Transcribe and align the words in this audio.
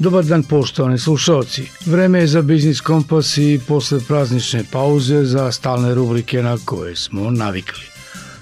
Dobar 0.00 0.24
dan 0.24 0.42
poštovani 0.42 0.98
slušalci. 0.98 1.62
Vreme 1.86 2.18
je 2.18 2.26
za 2.26 2.42
Biznis 2.42 2.80
Kompas 2.80 3.36
i 3.36 3.60
posle 3.68 4.00
praznične 4.00 4.64
pauze 4.72 5.24
za 5.24 5.52
stalne 5.52 5.94
rubrike 5.94 6.42
na 6.42 6.58
koje 6.64 6.96
smo 6.96 7.30
navikli. 7.30 7.84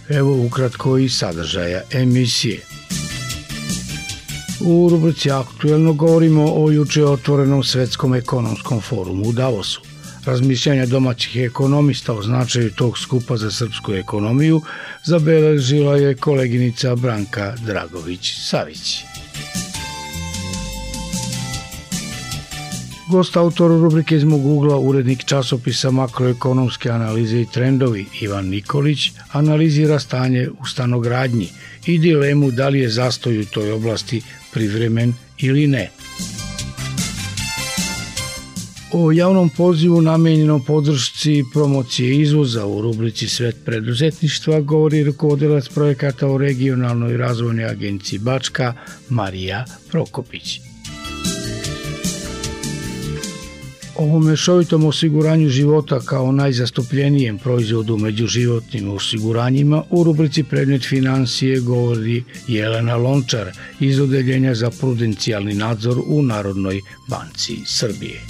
Evo 0.09 0.45
ukratko 0.47 0.99
i 0.99 1.09
sadržaja 1.09 1.83
emisije. 1.91 2.61
U 4.61 4.89
rubrici 4.91 5.31
Aktuelno 5.31 5.93
govorimo 5.93 6.55
o 6.55 6.71
juče 6.71 7.05
otvorenom 7.05 7.65
svetskom 7.65 8.15
ekonomskom 8.15 8.81
forumu 8.81 9.29
u 9.29 9.33
Davosu. 9.33 9.81
Razmišljanja 10.25 10.87
domaćih 10.87 11.37
ekonomista 11.37 12.13
o 12.13 12.23
značaju 12.23 12.71
tog 12.71 12.99
skupa 12.99 13.37
za 13.37 13.51
srpsku 13.51 13.93
ekonomiju 13.93 14.63
zabeležila 15.05 15.97
je 15.97 16.15
koleginica 16.15 16.97
Branka 16.97 17.55
Dragović-Savić. 17.67 19.18
Gost 23.11 23.37
autor 23.37 23.71
rubrike 23.71 24.17
iz 24.17 24.25
mog 24.25 24.47
ugla, 24.47 24.77
urednik 24.79 25.25
časopisa 25.25 25.91
makroekonomske 25.91 26.91
analize 26.91 27.41
i 27.41 27.47
trendovi 27.53 28.07
Ivan 28.21 28.49
Nikolić 28.49 29.11
analizira 29.33 29.99
stanje 29.99 30.49
u 30.61 30.67
stanogradnji 30.67 31.49
i 31.87 31.99
dilemu 31.99 32.51
da 32.51 32.69
li 32.69 32.81
je 32.81 32.89
zastoj 32.89 33.41
u 33.41 33.45
toj 33.45 33.73
oblasti 33.73 34.23
privremen 34.53 35.15
ili 35.39 35.67
ne. 35.67 35.91
O 38.93 39.13
javnom 39.13 39.51
pozivu 39.51 40.01
namenjenom 40.03 40.65
podršci 40.65 41.45
promocije 41.53 42.21
izvoza 42.21 42.67
u 42.67 42.83
rubrici 42.83 43.29
Svet 43.29 43.57
preduzetništva 43.65 44.61
govori 44.61 45.05
rukovodilac 45.05 45.69
projekata 45.69 46.29
u 46.29 46.39
regionalnoj 46.39 47.17
razvojnoj 47.17 47.65
agenciji 47.65 48.19
Bačka 48.19 48.75
Marija 49.09 49.65
Prokopić. 49.91 50.68
O 53.99 54.19
mešovitom 54.19 54.85
osiguranju 54.85 55.49
života 55.49 56.01
kao 56.01 56.33
najzastupljenijem 56.33 57.39
proizvodu 57.39 57.97
među 57.97 58.27
životnim 58.27 58.91
osiguranjima 58.91 59.83
u 59.91 60.05
rubrici 60.05 60.43
Predmet 60.43 60.89
financije 60.89 61.61
govori 61.61 62.25
Jelena 62.49 62.97
Lončar 62.97 63.51
iz 63.81 64.01
Odeljenja 64.01 64.55
za 64.55 64.71
prudencijalni 64.71 65.55
nadzor 65.55 65.99
u 66.07 66.23
Narodnoj 66.23 66.81
banci 67.09 67.57
Srbije. 67.67 68.21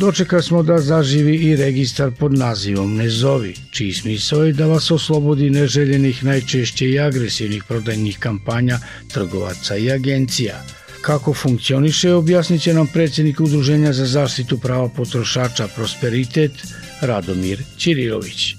Dočeka 0.00 0.42
smo 0.42 0.62
da 0.62 0.78
zaživi 0.78 1.36
i 1.36 1.56
registar 1.56 2.10
pod 2.18 2.32
nazivom 2.32 2.96
Ne 2.96 3.08
zovi, 3.10 3.54
čiji 3.70 3.92
smisao 3.92 4.44
je 4.44 4.52
da 4.52 4.66
vas 4.66 4.90
oslobodi 4.90 5.50
neželjenih, 5.50 6.24
najčešće 6.24 6.90
i 6.90 6.98
agresivnih 6.98 7.64
prodajnih 7.68 8.18
kampanja 8.18 8.78
trgovaca 9.12 9.76
i 9.76 9.90
agencija– 9.90 10.62
Kako 11.00 11.34
funkcioniše, 11.34 12.12
objasnit 12.12 12.62
će 12.62 12.74
nam 12.74 12.86
predsjednik 12.86 13.40
Udruženja 13.40 13.92
za 13.92 14.06
zaštitu 14.06 14.58
prava 14.58 14.88
potrošača 14.88 15.68
Prosperitet, 15.76 16.52
Radomir 17.00 17.62
Ćirilović. 17.78 18.54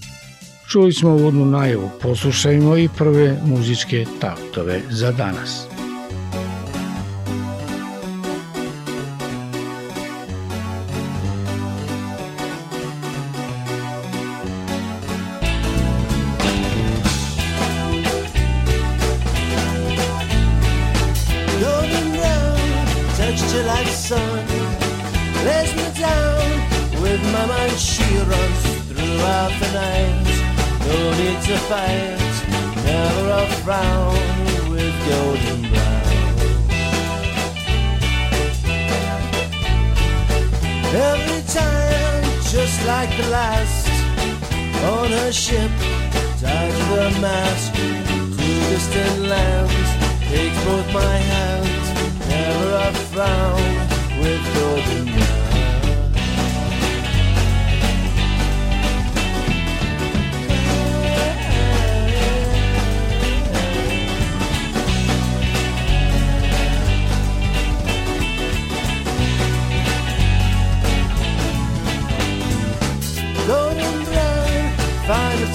Čuli 0.71 0.93
smo 0.93 1.09
uvodnu 1.09 1.45
najavu, 1.45 1.89
poslušajmo 2.01 2.77
i 2.77 2.89
prve 2.97 3.37
muzičke 3.45 4.05
taktove 4.21 4.81
za 4.89 5.11
danas. 5.11 5.70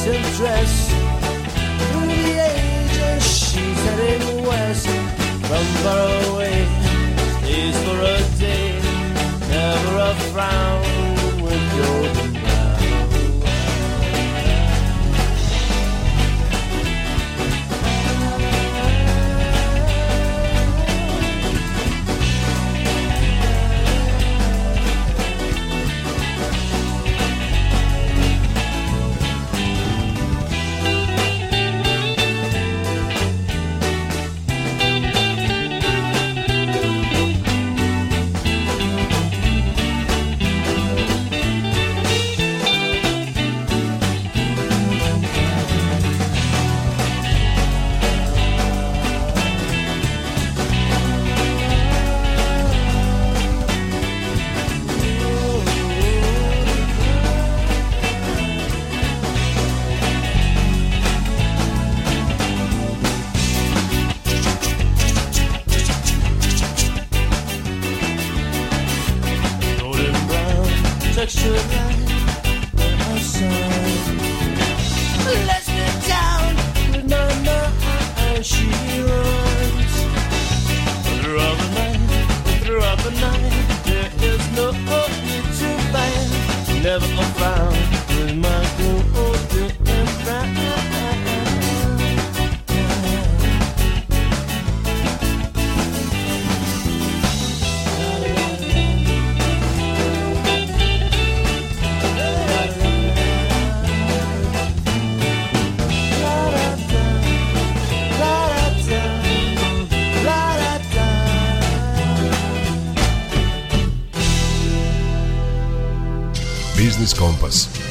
and 0.09 0.25
dress. 0.37 0.91
Through 1.91 2.07
the 2.07 2.27
ages, 2.53 3.23
she's 3.27 3.81
heading 3.85 4.45
west. 4.47 4.87
From 5.49 5.67
far 5.83 6.09
away, 6.33 6.67
stays 7.41 7.77
for 7.85 7.99
a 8.01 8.39
day, 8.39 8.81
never 9.49 9.99
a 9.99 10.15
frown. 10.33 10.96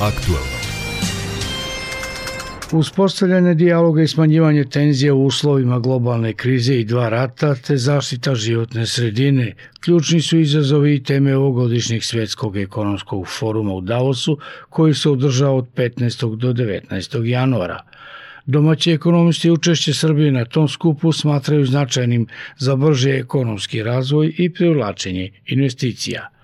Aktualno. 0.02 0.56
Uspostavljanje 2.72 3.54
dijaloga 3.54 4.02
i 4.02 4.08
smanjivanje 4.08 4.64
tenzija 4.64 5.14
u 5.14 5.26
uslovima 5.26 5.80
globalne 5.80 6.34
krize 6.34 6.80
i 6.80 6.86
dva 6.86 7.10
rata 7.10 7.56
te 7.56 7.78
zaštita 7.78 8.36
životne 8.36 8.86
sredine 8.86 9.54
ključni 9.80 10.22
su 10.22 10.40
izazovi 10.40 10.96
i 10.96 11.04
teme 11.04 11.36
ovogodišnjeg 11.36 12.04
svetskog 12.04 12.58
ekonomskog 12.58 13.28
foruma 13.28 13.74
u 13.74 13.82
Davosu 13.82 14.38
koji 14.70 14.94
se 14.94 15.10
održava 15.10 15.56
od 15.56 15.68
15. 15.76 16.36
do 16.36 16.54
19. 16.54 17.24
januara. 17.24 17.84
Domaći 18.46 18.92
ekonomisti 18.92 19.52
učešće 19.52 19.94
Srbije 19.94 20.32
na 20.32 20.46
tom 20.46 20.68
skupu 20.68 21.12
smatraju 21.12 21.66
značajnim 21.66 22.28
za 22.58 22.76
brže 22.76 23.10
ekonomski 23.10 23.84
razvoj 23.84 24.34
i 24.38 24.54
privlačenje 24.54 25.32
investicija. 25.46 26.35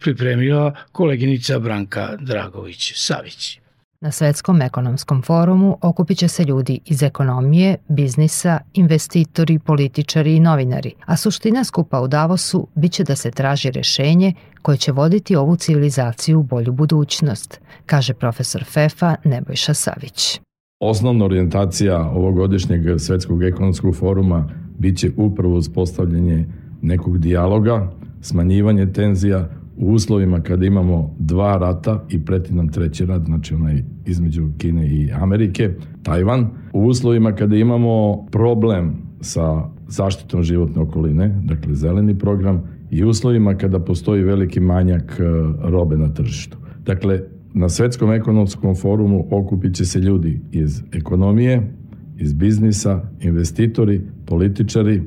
Pripremila 0.00 0.74
koleginica 0.92 1.58
Branka 1.58 2.16
Dragović-Savić. 2.20 3.58
Na 4.00 4.10
Svetskom 4.10 4.62
ekonomskom 4.62 5.22
forumu 5.22 5.78
okupit 5.82 6.18
će 6.18 6.28
se 6.28 6.44
ljudi 6.44 6.80
iz 6.84 7.02
ekonomije, 7.02 7.76
biznisa, 7.88 8.58
investitori, 8.74 9.58
političari 9.58 10.36
i 10.36 10.40
novinari, 10.40 10.92
a 11.06 11.16
suština 11.16 11.64
skupa 11.64 12.00
u 12.00 12.08
Davosu 12.08 12.68
biće 12.74 13.04
da 13.04 13.16
se 13.16 13.30
traži 13.30 13.70
rešenje 13.70 14.32
koje 14.62 14.78
će 14.78 14.92
voditi 14.92 15.36
ovu 15.36 15.56
civilizaciju 15.56 16.40
u 16.40 16.42
bolju 16.42 16.72
budućnost, 16.72 17.60
kaže 17.86 18.14
profesor 18.14 18.64
FEFA 18.64 19.16
Nebojša 19.24 19.74
Savić. 19.74 20.40
Osnovna 20.80 21.24
orijentacija 21.24 22.00
ovogodišnjeg 22.00 23.00
Svetskog 23.00 23.42
ekonomskog 23.42 23.96
foruma 23.96 24.48
biće 24.78 25.10
upravo 25.16 25.56
uspostavljanje 25.56 26.46
nekog 26.82 27.18
dijaloga, 27.18 27.90
smanjivanje 28.20 28.92
tenzija, 28.92 29.48
u 29.78 29.92
uslovima 29.92 30.40
kada 30.40 30.66
imamo 30.66 31.14
dva 31.18 31.56
rata 31.56 32.04
i 32.10 32.24
preti 32.24 32.54
nam 32.54 32.68
treći 32.68 33.06
rat, 33.06 33.22
znači 33.24 33.54
onaj 33.54 33.82
između 34.06 34.48
Kine 34.58 34.86
i 34.86 35.10
Amerike, 35.12 35.70
Tajvan, 36.02 36.46
u 36.72 36.84
uslovima 36.84 37.32
kada 37.32 37.56
imamo 37.56 38.26
problem 38.30 38.96
sa 39.20 39.62
zaštitom 39.88 40.42
životne 40.42 40.82
okoline, 40.82 41.40
dakle 41.44 41.74
zeleni 41.74 42.18
program, 42.18 42.62
i 42.90 43.04
uslovima 43.04 43.54
kada 43.54 43.78
postoji 43.78 44.22
veliki 44.22 44.60
manjak 44.60 45.20
e, 45.20 45.22
robe 45.68 45.96
na 45.96 46.14
tržištu. 46.14 46.56
Dakle, 46.84 47.20
na 47.54 47.68
Svetskom 47.68 48.12
ekonomskom 48.12 48.76
forumu 48.76 49.26
okupit 49.30 49.74
će 49.74 49.84
se 49.84 49.98
ljudi 49.98 50.40
iz 50.52 50.82
ekonomije, 50.92 51.72
iz 52.18 52.32
biznisa, 52.32 53.00
investitori, 53.20 54.00
političari, 54.26 55.02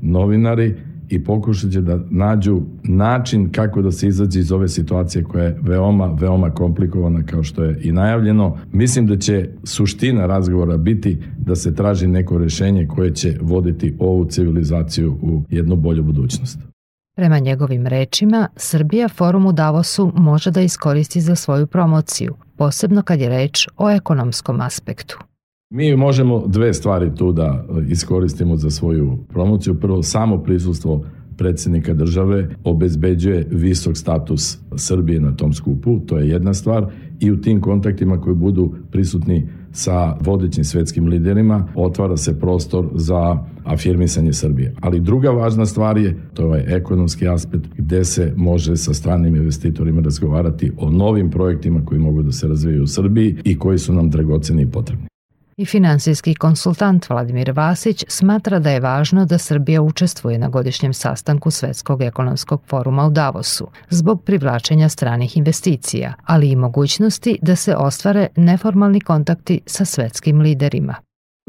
novinari, 0.00 0.74
i 1.12 1.24
pokušat 1.24 1.70
će 1.70 1.80
da 1.80 1.98
nađu 2.10 2.60
način 2.82 3.52
kako 3.52 3.82
da 3.82 3.92
se 3.92 4.08
izađe 4.08 4.40
iz 4.40 4.52
ove 4.52 4.68
situacije 4.68 5.24
koja 5.24 5.44
je 5.44 5.58
veoma, 5.62 6.06
veoma 6.20 6.50
komplikovana 6.50 7.22
kao 7.22 7.42
što 7.42 7.64
je 7.64 7.80
i 7.82 7.92
najavljeno. 7.92 8.56
Mislim 8.72 9.06
da 9.06 9.16
će 9.16 9.48
suština 9.64 10.26
razgovora 10.26 10.76
biti 10.76 11.18
da 11.38 11.56
se 11.56 11.74
traži 11.74 12.06
neko 12.06 12.38
rešenje 12.38 12.86
koje 12.86 13.14
će 13.14 13.38
voditi 13.40 13.96
ovu 13.98 14.24
civilizaciju 14.24 15.18
u 15.22 15.42
jednu 15.50 15.76
bolju 15.76 16.02
budućnost. 16.02 16.58
Prema 17.16 17.38
njegovim 17.38 17.86
rečima, 17.86 18.48
Srbija 18.56 19.08
forum 19.08 19.46
u 19.46 19.52
Davosu 19.52 20.12
može 20.16 20.50
da 20.50 20.60
iskoristi 20.60 21.20
za 21.20 21.34
svoju 21.34 21.66
promociju, 21.66 22.34
posebno 22.56 23.02
kad 23.02 23.20
je 23.20 23.28
reč 23.28 23.68
o 23.76 23.90
ekonomskom 23.90 24.60
aspektu. 24.60 25.18
Mi 25.74 25.96
možemo 25.96 26.44
dve 26.46 26.74
stvari 26.74 27.10
tu 27.14 27.32
da 27.32 27.64
iskoristimo 27.88 28.56
za 28.56 28.70
svoju 28.70 29.18
promociju. 29.28 29.74
Prvo, 29.74 30.02
samo 30.02 30.38
prisustvo 30.38 31.04
predsednika 31.36 31.94
države 31.94 32.48
obezbeđuje 32.64 33.46
visok 33.50 33.96
status 33.96 34.58
Srbije 34.76 35.20
na 35.20 35.36
tom 35.36 35.52
skupu, 35.52 36.00
to 36.06 36.18
je 36.18 36.28
jedna 36.28 36.54
stvar, 36.54 36.86
i 37.20 37.30
u 37.30 37.40
tim 37.40 37.60
kontaktima 37.60 38.20
koji 38.20 38.36
budu 38.36 38.74
prisutni 38.90 39.48
sa 39.70 40.16
vodećim 40.20 40.64
svetskim 40.64 41.06
liderima 41.06 41.68
otvara 41.74 42.16
se 42.16 42.40
prostor 42.40 42.88
za 42.94 43.38
afirmisanje 43.64 44.32
Srbije. 44.32 44.74
Ali 44.80 45.00
druga 45.00 45.30
važna 45.30 45.66
stvar 45.66 45.98
je, 45.98 46.16
to 46.34 46.42
je 46.42 46.46
ovaj 46.46 46.64
ekonomski 46.66 47.28
aspekt, 47.28 47.68
gde 47.76 48.04
se 48.04 48.32
može 48.36 48.76
sa 48.76 48.94
stranim 48.94 49.36
investitorima 49.36 50.00
razgovarati 50.00 50.72
o 50.78 50.90
novim 50.90 51.30
projektima 51.30 51.84
koji 51.84 52.00
mogu 52.00 52.22
da 52.22 52.32
se 52.32 52.48
razvijaju 52.48 52.82
u 52.82 52.86
Srbiji 52.86 53.36
i 53.44 53.58
koji 53.58 53.78
su 53.78 53.92
nam 53.92 54.10
dragoceni 54.10 54.62
i 54.62 54.70
potrebni. 54.70 55.11
I 55.62 55.66
finansijski 55.66 56.34
konsultant 56.34 57.08
Vladimir 57.10 57.52
Vasić 57.52 58.04
smatra 58.08 58.58
da 58.58 58.70
je 58.70 58.80
važno 58.80 59.24
da 59.24 59.38
Srbija 59.38 59.82
učestvuje 59.82 60.38
na 60.38 60.48
godišnjem 60.48 60.94
sastanku 60.94 61.50
Svetskog 61.50 62.02
ekonomskog 62.02 62.62
foruma 62.68 63.06
u 63.06 63.10
Davosu 63.10 63.68
zbog 63.90 64.24
privlačenja 64.24 64.88
stranih 64.88 65.36
investicija, 65.36 66.14
ali 66.24 66.50
i 66.50 66.56
mogućnosti 66.56 67.38
da 67.42 67.56
se 67.56 67.76
ostvare 67.76 68.26
neformalni 68.36 69.00
kontakti 69.00 69.60
sa 69.66 69.84
svetskim 69.84 70.40
liderima. 70.40 70.94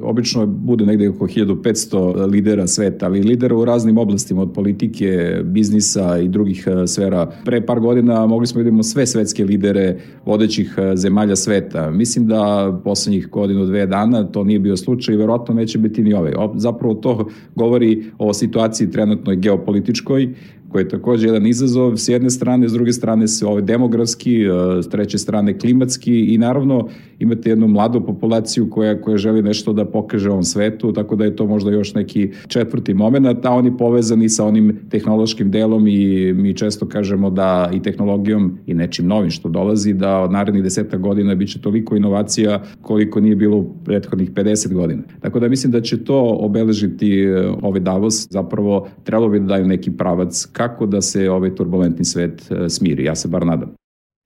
Obično 0.01 0.45
bude 0.45 0.85
negde 0.85 1.09
oko 1.09 1.27
1500 1.27 2.29
lidera 2.29 2.67
sveta, 2.67 3.05
ali 3.05 3.21
lidera 3.21 3.55
u 3.55 3.65
raznim 3.65 3.97
oblastima 3.97 4.41
od 4.41 4.53
politike, 4.53 5.41
biznisa 5.43 6.17
i 6.17 6.27
drugih 6.27 6.67
e, 6.67 6.87
sfera. 6.87 7.31
Pre 7.45 7.65
par 7.65 7.79
godina 7.79 8.25
mogli 8.25 8.47
smo 8.47 8.59
da 8.59 8.63
vidimo 8.63 8.83
sve 8.83 9.05
svetske 9.05 9.45
lidere 9.45 9.99
vodećih 10.25 10.75
e, 10.77 10.95
zemalja 10.95 11.35
sveta. 11.35 11.91
Mislim 11.91 12.27
da 12.27 12.73
poslednjih 12.83 13.29
godinu, 13.29 13.65
dve 13.65 13.85
dana 13.85 14.23
to 14.23 14.43
nije 14.43 14.59
bio 14.59 14.77
slučaj 14.77 15.15
i 15.15 15.17
verovatno 15.17 15.53
neće 15.53 15.77
biti 15.77 16.03
ni 16.03 16.13
ove. 16.13 16.33
Zapravo 16.55 16.93
to 16.93 17.29
govori 17.55 18.03
o 18.17 18.33
situaciji 18.33 18.91
trenutnoj 18.91 19.35
geopolitičkoj 19.35 20.33
koji 20.73 20.83
je 20.83 20.89
takođe 20.89 21.27
jedan 21.27 21.47
izazov 21.47 21.97
s 21.97 22.09
jedne 22.09 22.29
strane, 22.29 22.69
s 22.69 22.73
druge 22.73 22.93
strane 22.93 23.27
se 23.27 23.45
ovaj 23.45 23.61
demografski, 23.61 24.41
e, 24.41 24.49
s 24.81 24.89
treće 24.89 25.17
strane 25.17 25.57
klimatski 25.57 26.33
i 26.33 26.37
naravno 26.37 26.87
imate 27.19 27.49
jednu 27.49 27.67
mladu 27.67 28.01
populaciju 28.05 28.69
koja, 28.69 29.01
koja 29.01 29.17
želi 29.17 29.41
nešto 29.41 29.73
da 29.73 29.85
pokaže 29.85 30.29
ovom 30.29 30.43
svetu, 30.43 30.93
tako 30.93 31.15
da 31.15 31.25
je 31.25 31.35
to 31.35 31.45
možda 31.45 31.71
još 31.71 31.93
neki 31.93 32.31
četvrti 32.47 32.93
moment, 32.93 33.45
a 33.45 33.51
oni 33.51 33.77
povezani 33.77 34.29
sa 34.29 34.45
onim 34.45 34.79
tehnološkim 34.89 35.51
delom 35.51 35.87
i 35.87 36.33
mi 36.33 36.53
često 36.53 36.87
kažemo 36.87 37.29
da 37.29 37.69
i 37.73 37.81
tehnologijom 37.81 38.57
i 38.65 38.73
nečim 38.73 39.07
novim 39.07 39.29
što 39.29 39.49
dolazi, 39.49 39.93
da 39.93 40.19
od 40.19 40.31
narednih 40.31 40.63
deseta 40.63 40.97
godina 40.97 41.35
biće 41.35 41.61
toliko 41.61 41.95
inovacija 41.95 42.63
koliko 42.81 43.19
nije 43.19 43.35
bilo 43.35 43.57
u 43.57 43.73
prethodnih 43.85 44.31
50 44.31 44.73
godina. 44.73 45.03
Tako 45.21 45.39
da 45.39 45.49
mislim 45.49 45.71
da 45.71 45.81
će 45.81 46.03
to 46.03 46.37
obeležiti 46.39 47.19
e, 47.19 47.47
ovaj 47.61 47.79
Davos, 47.79 48.27
zapravo 48.29 48.87
trebalo 49.03 49.29
bi 49.29 49.39
da 49.39 49.45
daju 49.45 49.67
neki 49.67 49.91
pravac 49.91 50.45
kako 50.67 50.85
da 50.85 51.01
se 51.01 51.29
ovaj 51.29 51.55
turbulentni 51.55 52.05
svet 52.05 52.51
e, 52.51 52.69
smiri. 52.69 53.03
Ja 53.03 53.15
se 53.15 53.27
bar 53.27 53.45
nadam. 53.45 53.73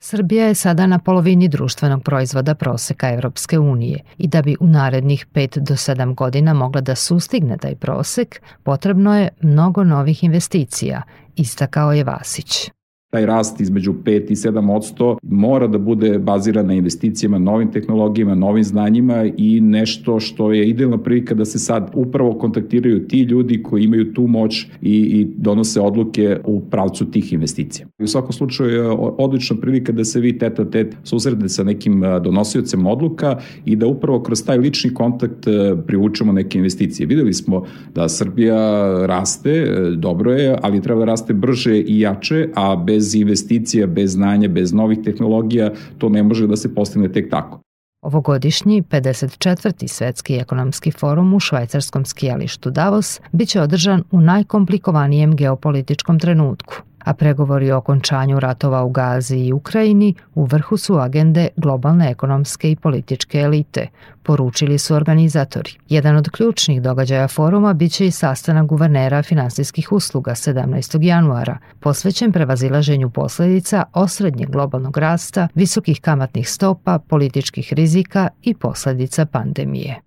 Srbija 0.03 0.47
je 0.47 0.55
sada 0.55 0.87
na 0.87 0.99
polovini 0.99 1.47
društvenog 1.47 2.03
proizvoda 2.03 2.55
proseka 2.55 3.09
Evropske 3.13 3.59
unije 3.59 4.03
i 4.17 4.27
da 4.27 4.41
bi 4.41 4.55
u 4.59 4.67
narednih 4.67 5.25
5 5.33 5.59
do 5.59 5.73
7 5.73 6.15
godina 6.15 6.53
mogla 6.53 6.81
da 6.81 6.95
sustigne 6.95 7.57
taj 7.57 7.75
prosek, 7.75 8.41
potrebno 8.63 9.19
je 9.19 9.29
mnogo 9.41 9.83
novih 9.83 10.23
investicija, 10.23 11.01
istakao 11.35 11.93
je 11.93 12.03
Vasić 12.03 12.76
taj 13.17 13.25
rast 13.25 13.61
između 13.61 13.93
5 13.93 14.31
i 14.31 14.35
7 14.35 14.75
odsto 14.75 15.17
mora 15.23 15.67
da 15.67 15.77
bude 15.77 16.19
baziran 16.19 16.67
na 16.67 16.73
investicijama, 16.73 17.39
novim 17.39 17.71
tehnologijama, 17.71 18.35
novim 18.35 18.63
znanjima 18.63 19.25
i 19.37 19.61
nešto 19.61 20.19
što 20.19 20.51
je 20.53 20.69
idealna 20.69 20.97
prilika 20.97 21.35
da 21.35 21.45
se 21.45 21.59
sad 21.59 21.91
upravo 21.95 22.33
kontaktiraju 22.33 23.07
ti 23.07 23.21
ljudi 23.21 23.63
koji 23.63 23.83
imaju 23.83 24.13
tu 24.13 24.27
moć 24.27 24.67
i, 24.81 24.95
i 24.97 25.27
donose 25.37 25.81
odluke 25.81 26.37
u 26.45 26.61
pravcu 26.61 27.05
tih 27.11 27.33
investicija. 27.33 27.87
U 27.99 28.07
svakom 28.07 28.33
slučaju 28.33 28.69
je 28.69 28.89
odlična 29.17 29.57
prilika 29.61 29.91
da 29.91 30.03
se 30.03 30.19
vi 30.19 30.37
teta 30.37 30.65
tet 30.65 30.95
susrede 31.03 31.49
sa 31.49 31.63
nekim 31.63 32.01
donosiocem 32.23 32.85
odluka 32.85 33.39
i 33.65 33.75
da 33.75 33.87
upravo 33.87 34.21
kroz 34.23 34.43
taj 34.45 34.57
lični 34.57 34.93
kontakt 34.93 35.47
privučemo 35.87 36.33
neke 36.33 36.57
investicije. 36.57 37.07
Videli 37.07 37.33
smo 37.33 37.63
da 37.95 38.09
Srbija 38.09 38.57
raste, 39.05 39.65
dobro 39.95 40.33
je, 40.33 40.55
ali 40.61 40.81
treba 40.81 40.99
da 40.99 41.05
raste 41.05 41.33
brže 41.33 41.79
i 41.79 41.99
jače, 41.99 42.49
a 42.55 42.75
bez 42.75 43.06
bez 43.07 43.15
investicija, 43.15 43.87
bez 43.87 44.11
znanja, 44.11 44.47
bez 44.47 44.73
novih 44.73 44.99
tehnologija, 45.03 45.71
to 45.97 46.09
ne 46.09 46.23
može 46.23 46.47
da 46.47 46.55
se 46.55 46.75
postigne 46.75 47.11
tek 47.11 47.29
tako. 47.29 47.61
Ovogodišnji 48.01 48.81
54. 48.81 49.87
svetski 49.87 50.35
ekonomski 50.35 50.91
forum 50.91 51.33
u 51.33 51.39
švajcarskom 51.39 52.05
skijalištu 52.05 52.71
Davos 52.71 53.19
biće 53.31 53.61
održan 53.61 54.03
u 54.11 54.21
najkomplikovanijem 54.21 55.35
geopolitičkom 55.35 56.19
trenutku 56.19 56.75
a 57.07 57.13
pregovori 57.13 57.71
o 57.71 57.77
okončanju 57.77 58.39
ratova 58.39 58.83
u 58.83 58.89
Gazi 58.89 59.37
i 59.37 59.53
Ukrajini 59.53 60.13
u 60.35 60.45
vrhu 60.45 60.77
su 60.77 60.97
agende 60.99 61.47
globalne 61.55 62.11
ekonomske 62.11 62.71
i 62.71 62.75
političke 62.75 63.39
elite, 63.39 63.87
poručili 64.23 64.77
su 64.77 64.95
organizatori. 64.95 65.71
Jedan 65.89 66.15
od 66.15 66.29
ključnih 66.29 66.81
događaja 66.81 67.27
foruma 67.27 67.73
biće 67.73 68.07
i 68.07 68.11
sastanak 68.11 68.65
guvernera 68.65 69.23
finansijskih 69.23 69.91
usluga 69.91 70.31
17. 70.31 71.03
januara, 71.03 71.57
posvećen 71.79 72.31
prevazilaženju 72.31 73.09
posledica 73.09 73.83
osrednjeg 73.93 74.49
globalnog 74.49 74.97
rasta, 74.97 75.47
visokih 75.55 76.01
kamatnih 76.01 76.49
stopa, 76.49 76.99
političkih 76.99 77.73
rizika 77.73 78.27
i 78.43 78.53
posledica 78.53 79.25
pandemije. 79.25 80.06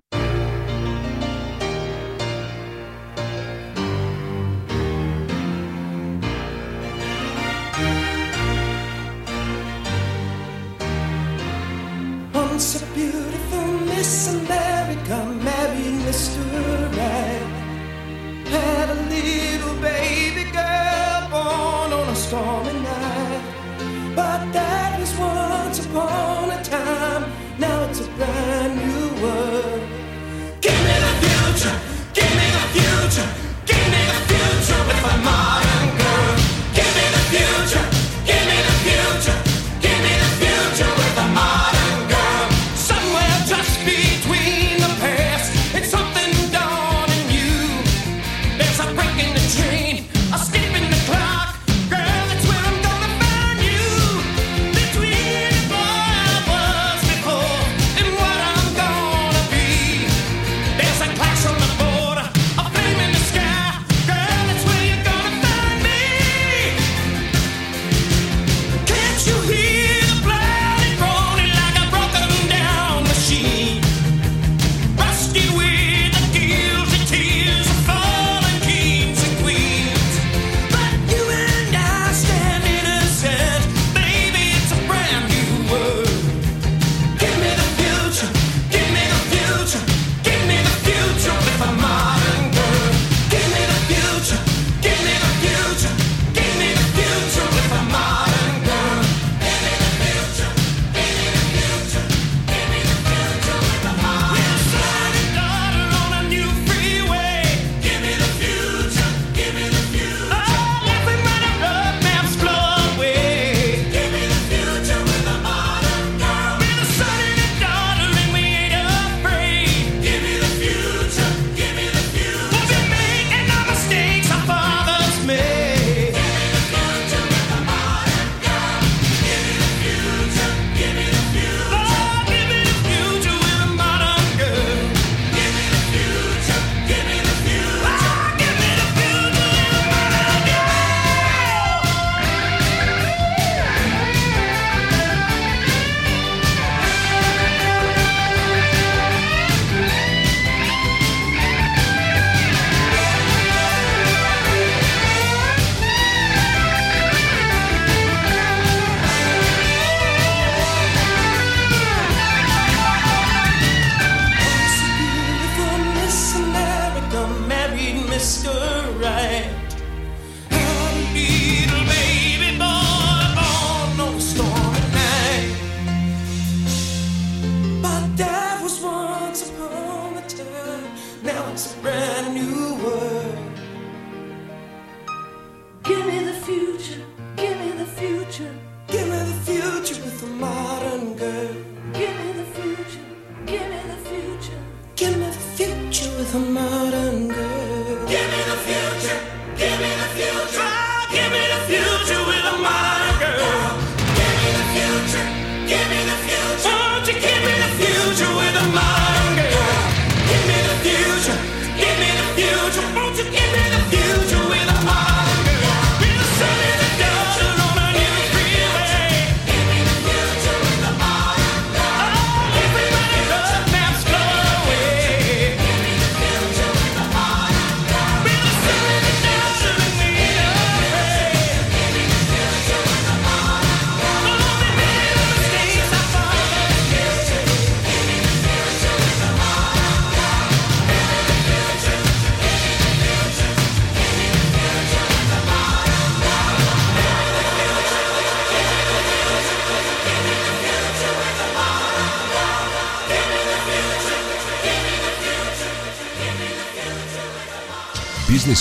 you 195.93 196.09
with 196.19 196.33
a 196.37 196.39
modern 196.39 197.27
girl. 197.27 197.50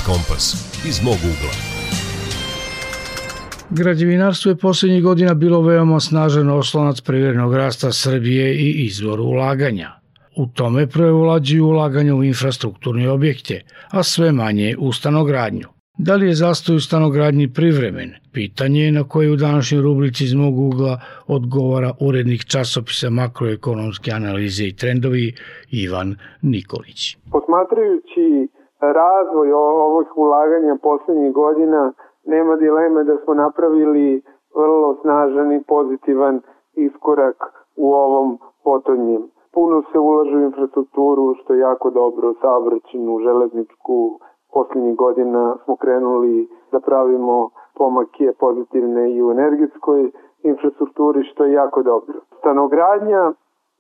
Kompas 0.10 0.46
iz 0.90 0.98
mog 1.04 1.20
ugla. 1.32 1.56
Građevinarstvo 3.70 4.52
je 4.52 4.56
poslednjih 4.56 5.04
godina 5.04 5.34
bilo 5.34 5.62
veoma 5.62 6.00
snažan 6.00 6.50
oslonac 6.50 7.02
privrednog 7.02 7.56
rasta 7.56 7.92
Srbije 7.92 8.56
i 8.56 8.86
izvor 8.86 9.20
ulaganja. 9.20 9.90
U 10.38 10.48
tome 10.48 10.88
prevolađuju 10.88 11.66
ulaganja 11.66 12.16
u 12.16 12.24
infrastrukturne 12.24 13.10
objekte, 13.10 13.62
a 13.92 14.04
sve 14.04 14.32
manje 14.32 14.76
u 14.80 14.92
stanogradnju. 14.94 15.68
Da 15.98 16.16
li 16.16 16.28
je 16.28 16.34
zastoj 16.34 16.76
u 16.76 16.80
stanogradnji 16.80 17.54
privremen? 17.54 18.14
Pitanje 18.34 18.82
je 18.82 18.92
na 18.92 19.04
koje 19.04 19.32
u 19.32 19.36
današnjoj 19.36 19.82
rubrici 19.82 20.24
iz 20.24 20.34
mog 20.34 20.60
ugla 20.60 21.02
odgovara 21.28 21.92
urednik 22.00 22.46
časopisa 22.46 23.10
makroekonomske 23.10 24.12
analize 24.12 24.66
i 24.68 24.76
trendovi 24.76 25.34
Ivan 25.72 26.16
Nikolić. 26.42 27.18
Posmatrajući 27.32 28.59
razvoj 28.82 29.52
ovih 29.54 30.18
ulaganja 30.18 30.78
poslednjih 30.84 31.34
godina 31.34 31.94
nema 32.26 32.56
dileme 32.56 33.04
da 33.04 33.18
smo 33.18 33.34
napravili 33.34 34.22
vrlo 34.56 34.96
snažan 35.02 35.52
i 35.52 35.64
pozitivan 35.64 36.42
iskorak 36.74 37.38
u 37.78 37.94
ovom 37.94 38.38
potonjem. 38.64 39.24
Puno 39.54 39.84
se 39.92 40.00
ulaže 40.00 40.36
u 40.38 40.42
infrastrukturu, 40.42 41.36
što 41.36 41.54
je 41.54 41.60
jako 41.60 41.90
dobro, 41.90 42.34
saobraćenu, 42.42 43.20
železničku. 43.20 44.20
Poslednjih 44.54 44.96
godina 44.96 45.56
smo 45.64 45.76
krenuli 45.76 46.48
da 46.72 46.80
pravimo 46.80 47.50
pomake 47.78 48.32
pozitivne 48.40 49.12
i 49.12 49.24
u 49.24 49.32
energetskoj 49.32 50.12
infrastrukturi, 50.44 51.24
što 51.24 51.46
je 51.46 51.54
jako 51.54 51.84
dobro. 51.84 52.14
Stanogradnja 52.40 53.32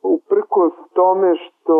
uprkos 0.03 0.73
tome 0.93 1.35
što 1.35 1.79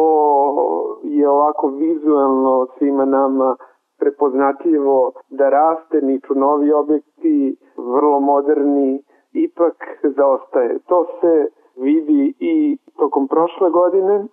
je 1.04 1.30
ovako 1.30 1.68
vizualno 1.68 2.68
svima 2.78 3.06
nama 3.06 3.56
prepoznatljivo 4.00 5.12
da 5.30 5.50
raste, 5.50 6.02
niču 6.02 6.36
novi 6.36 6.72
objekti, 6.74 7.58
vrlo 7.78 8.20
moderni, 8.20 9.04
ipak 9.34 9.76
zaostaje. 10.18 10.80
To 10.80 11.06
se 11.22 11.48
vidi 11.76 12.34
i 12.40 12.78
tokom 12.98 13.28
prošle 13.28 13.70
godine. 13.70 14.26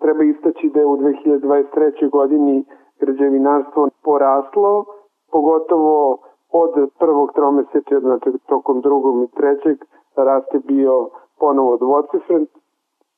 Treba 0.00 0.24
istaći 0.24 0.70
da 0.74 0.80
je 0.80 0.86
u 0.86 0.96
2023. 0.96 2.10
godini 2.10 2.64
građevinarstvo 3.00 3.88
poraslo, 4.04 4.84
pogotovo 5.32 6.18
od 6.52 6.90
prvog 6.98 7.32
tromesečja, 7.34 8.00
znači 8.00 8.30
tokom 8.46 8.80
drugog 8.80 9.22
i 9.22 9.26
trećeg, 9.36 9.78
rast 10.16 10.54
je 10.54 10.60
bio 10.60 11.08
ponovo 11.38 11.76
dvocifren, 11.76 12.46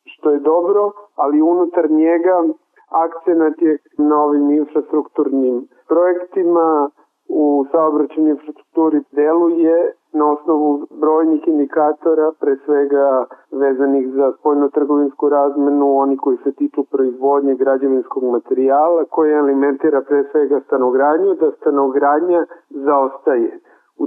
što 0.04 0.30
je 0.30 0.38
dobro, 0.38 0.90
ali 1.16 1.42
unutar 1.42 1.90
njega 1.90 2.44
akcenat 2.88 3.62
je 3.62 3.78
na 3.99 4.25
ovim 4.25 4.50
infrastrukturnim 4.50 5.68
projektima 5.88 6.90
u 7.28 7.64
saobraćenju 7.73 8.28
infrastrukturi 8.28 9.00
deluje 9.12 9.92
na 10.12 10.32
osnovu 10.32 10.87
brojnih 11.00 11.49
indikatora, 11.49 12.32
pre 12.40 12.56
svega 12.64 13.25
vezanih 13.52 14.08
za 14.16 14.32
spoljno-trgovinsku 14.38 15.28
razmenu, 15.28 15.96
oni 15.99 16.16
koji 16.16 16.37
se 16.44 16.52
tiču 16.52 16.84
proizvodnje 16.84 17.54
građevinskog 17.54 18.25
materijala, 18.25 19.04
koji 19.11 19.34
alimentira 19.34 20.02
pre 20.08 20.25
svega 20.32 20.61
stanogradnju, 20.66 21.34
da 21.34 21.50
stanogradnja 21.50 22.46
zaostaje. 22.70 23.61
U 23.99 24.06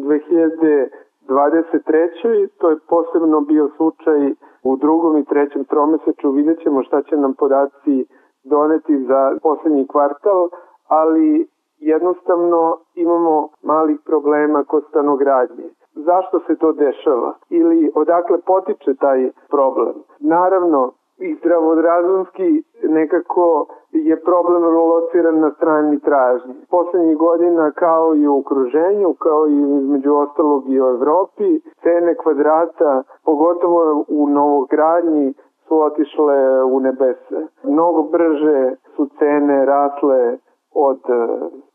2023. 1.27 2.47
to 2.57 2.69
je 2.69 2.77
posebno 2.89 3.41
bio 3.41 3.69
slučaj 3.77 4.33
u 4.63 4.75
drugom 4.77 5.17
i 5.17 5.25
trećem 5.25 5.65
tromeseču 5.65 6.31
vidjet 6.31 6.59
ćemo 6.63 6.83
šta 6.83 7.01
će 7.01 7.17
nam 7.17 7.33
podaci 7.33 8.05
doneti 8.43 9.05
za 9.07 9.37
poslednji 9.43 9.87
kvartal, 9.87 10.49
ali 10.87 11.47
jednostavno 11.77 12.77
imamo 12.95 13.49
malih 13.63 13.99
problema 14.05 14.63
kod 14.63 14.83
stanogradnje. 14.89 15.69
Zašto 15.95 16.39
se 16.39 16.55
to 16.55 16.71
dešava? 16.71 17.33
Ili 17.49 17.91
odakle 17.95 18.37
potiče 18.45 18.95
taj 18.95 19.31
problem? 19.49 19.93
Naravno, 20.19 20.91
i 21.19 21.35
zdravodrazumski 21.35 22.63
nekako 22.83 23.65
je 23.91 24.21
problem 24.21 24.63
lociran 24.63 25.39
na 25.39 25.51
strani 25.51 25.99
tražnje. 25.99 26.53
Poslednjih 26.69 27.17
godina 27.17 27.71
kao 27.71 28.15
i 28.15 28.27
u 28.27 28.37
okruženju, 28.37 29.13
kao 29.13 29.47
i 29.47 29.57
između 29.81 30.13
ostalog 30.15 30.63
i 30.69 30.81
u 30.81 30.85
Evropi, 30.85 31.59
cene 31.83 32.15
kvadrata, 32.15 33.03
pogotovo 33.25 34.05
u 34.07 34.29
novogradnji, 34.29 35.33
su 35.67 35.81
otišle 35.81 36.63
u 36.63 36.79
nebese. 36.79 37.47
Mnogo 37.63 38.03
brže 38.03 38.75
su 38.95 39.07
cene 39.19 39.65
rasle 39.65 40.37
od 40.73 40.99
e, 41.09 41.27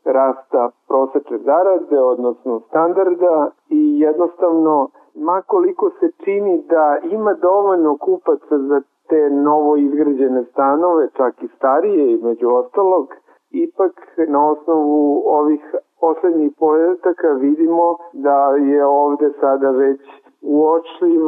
rasta 0.05 0.69
prosečne 0.87 1.37
zarade, 1.37 1.99
odnosno 1.99 2.59
standarda 2.59 3.49
i 3.69 3.99
jednostavno 3.99 4.89
makoliko 5.15 5.89
se 5.99 6.11
čini 6.23 6.63
da 6.69 6.97
ima 7.03 7.33
dovoljno 7.33 7.97
kupaca 7.97 8.57
za 8.57 8.81
te 9.09 9.29
novo 9.29 9.75
izgrađene 9.75 10.43
stanove, 10.43 11.07
čak 11.17 11.43
i 11.43 11.47
starije 11.47 12.11
i 12.11 12.23
među 12.23 12.49
ostalog, 12.49 13.07
ipak 13.51 13.93
na 14.27 14.49
osnovu 14.51 15.23
ovih 15.25 15.75
poslednjih 15.99 16.51
podataka 16.59 17.27
vidimo 17.27 17.97
da 18.13 18.55
je 18.55 18.85
ovde 18.85 19.29
sada 19.39 19.69
već 19.69 20.01
uočljiv 20.41 21.21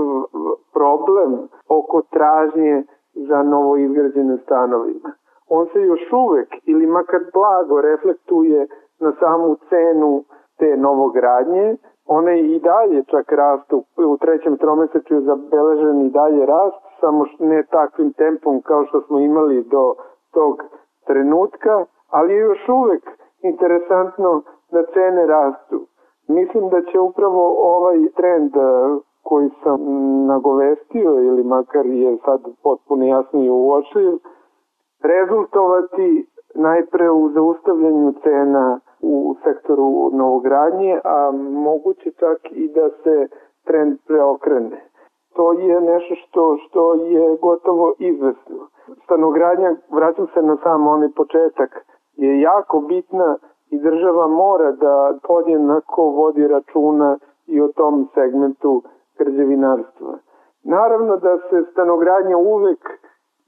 problem 0.74 1.48
oko 1.70 2.02
tražnje 2.02 2.84
za 3.16 3.44
novo 3.44 3.78
izgrađene 3.78 4.38
stanovima. 4.38 5.12
On 5.50 5.68
se 5.74 5.82
još 5.82 6.14
uvek 6.14 6.50
ili 6.66 6.86
makar 6.88 7.20
blago 7.34 7.82
reflektuje 7.82 8.68
na 9.00 9.12
samu 9.20 9.56
cenu 9.70 10.24
te 10.58 10.78
novogradnje, 10.78 11.78
one 12.06 12.40
i 12.40 12.60
dalje 12.60 13.04
čak 13.04 13.32
rastu, 13.32 13.84
u 13.98 14.18
trećem 14.18 14.58
tromesečju 14.58 15.22
zabeležen 15.22 16.02
i 16.02 16.10
dalje 16.10 16.46
rast, 16.46 16.82
samo 17.00 17.26
ne 17.40 17.64
takvim 17.64 18.14
tempom 18.14 18.62
kao 18.62 18.86
što 18.86 19.02
smo 19.02 19.20
imali 19.20 19.64
do 19.64 19.94
tog 20.34 20.64
trenutka, 21.06 21.86
ali 22.10 22.34
je 22.34 22.40
još 22.40 22.70
uvek 22.70 23.04
interesantno 23.44 24.42
da 24.72 24.86
cene 24.94 25.26
rastu. 25.26 25.88
Mislim 26.28 26.70
da 26.70 26.82
će 26.82 27.00
upravo 27.00 27.56
ovaj 27.76 27.98
trend 28.16 28.56
e, 28.56 28.60
koji 29.24 29.50
sam 29.64 29.80
nagovestio 30.26 31.12
ili 31.24 31.44
makar 31.44 31.86
je 31.86 32.18
sad 32.26 32.42
potpuno 32.64 33.06
jasno 33.06 33.44
i 33.44 33.50
uočljiv, 33.50 34.14
rezultovati 35.04 36.28
najpre 36.56 37.10
u 37.10 37.30
zaustavljanju 37.30 38.14
cena 38.24 38.80
u 39.02 39.36
sektoru 39.44 40.10
novogradnje, 40.14 41.00
a 41.04 41.32
moguće 41.68 42.12
čak 42.12 42.40
i 42.52 42.68
da 42.68 42.90
se 42.90 43.28
trend 43.66 43.98
preokrene. 44.08 44.82
To 45.36 45.54
je 45.54 45.82
nešto 45.82 46.16
što, 46.16 46.58
što 46.58 46.94
je 46.94 47.38
gotovo 47.42 47.94
izvesno. 48.00 48.68
Stanogradnja, 49.04 49.76
vraćam 49.92 50.28
se 50.34 50.42
na 50.42 50.58
sam 50.64 50.88
onaj 50.88 51.10
početak, 51.16 51.86
je 52.14 52.42
jako 52.42 52.80
bitna 52.80 53.38
i 53.72 53.80
država 53.80 54.28
mora 54.28 54.72
da 54.72 55.18
podjednako 55.28 56.02
vodi 56.04 56.48
računa 56.48 57.18
i 57.48 57.62
o 57.62 57.68
tom 57.68 58.08
segmentu 58.14 58.82
građevinarstva. 59.18 60.18
Naravno 60.64 61.18
da 61.18 61.38
se 61.50 61.72
stanogradnja 61.72 62.38
uvek 62.38 62.90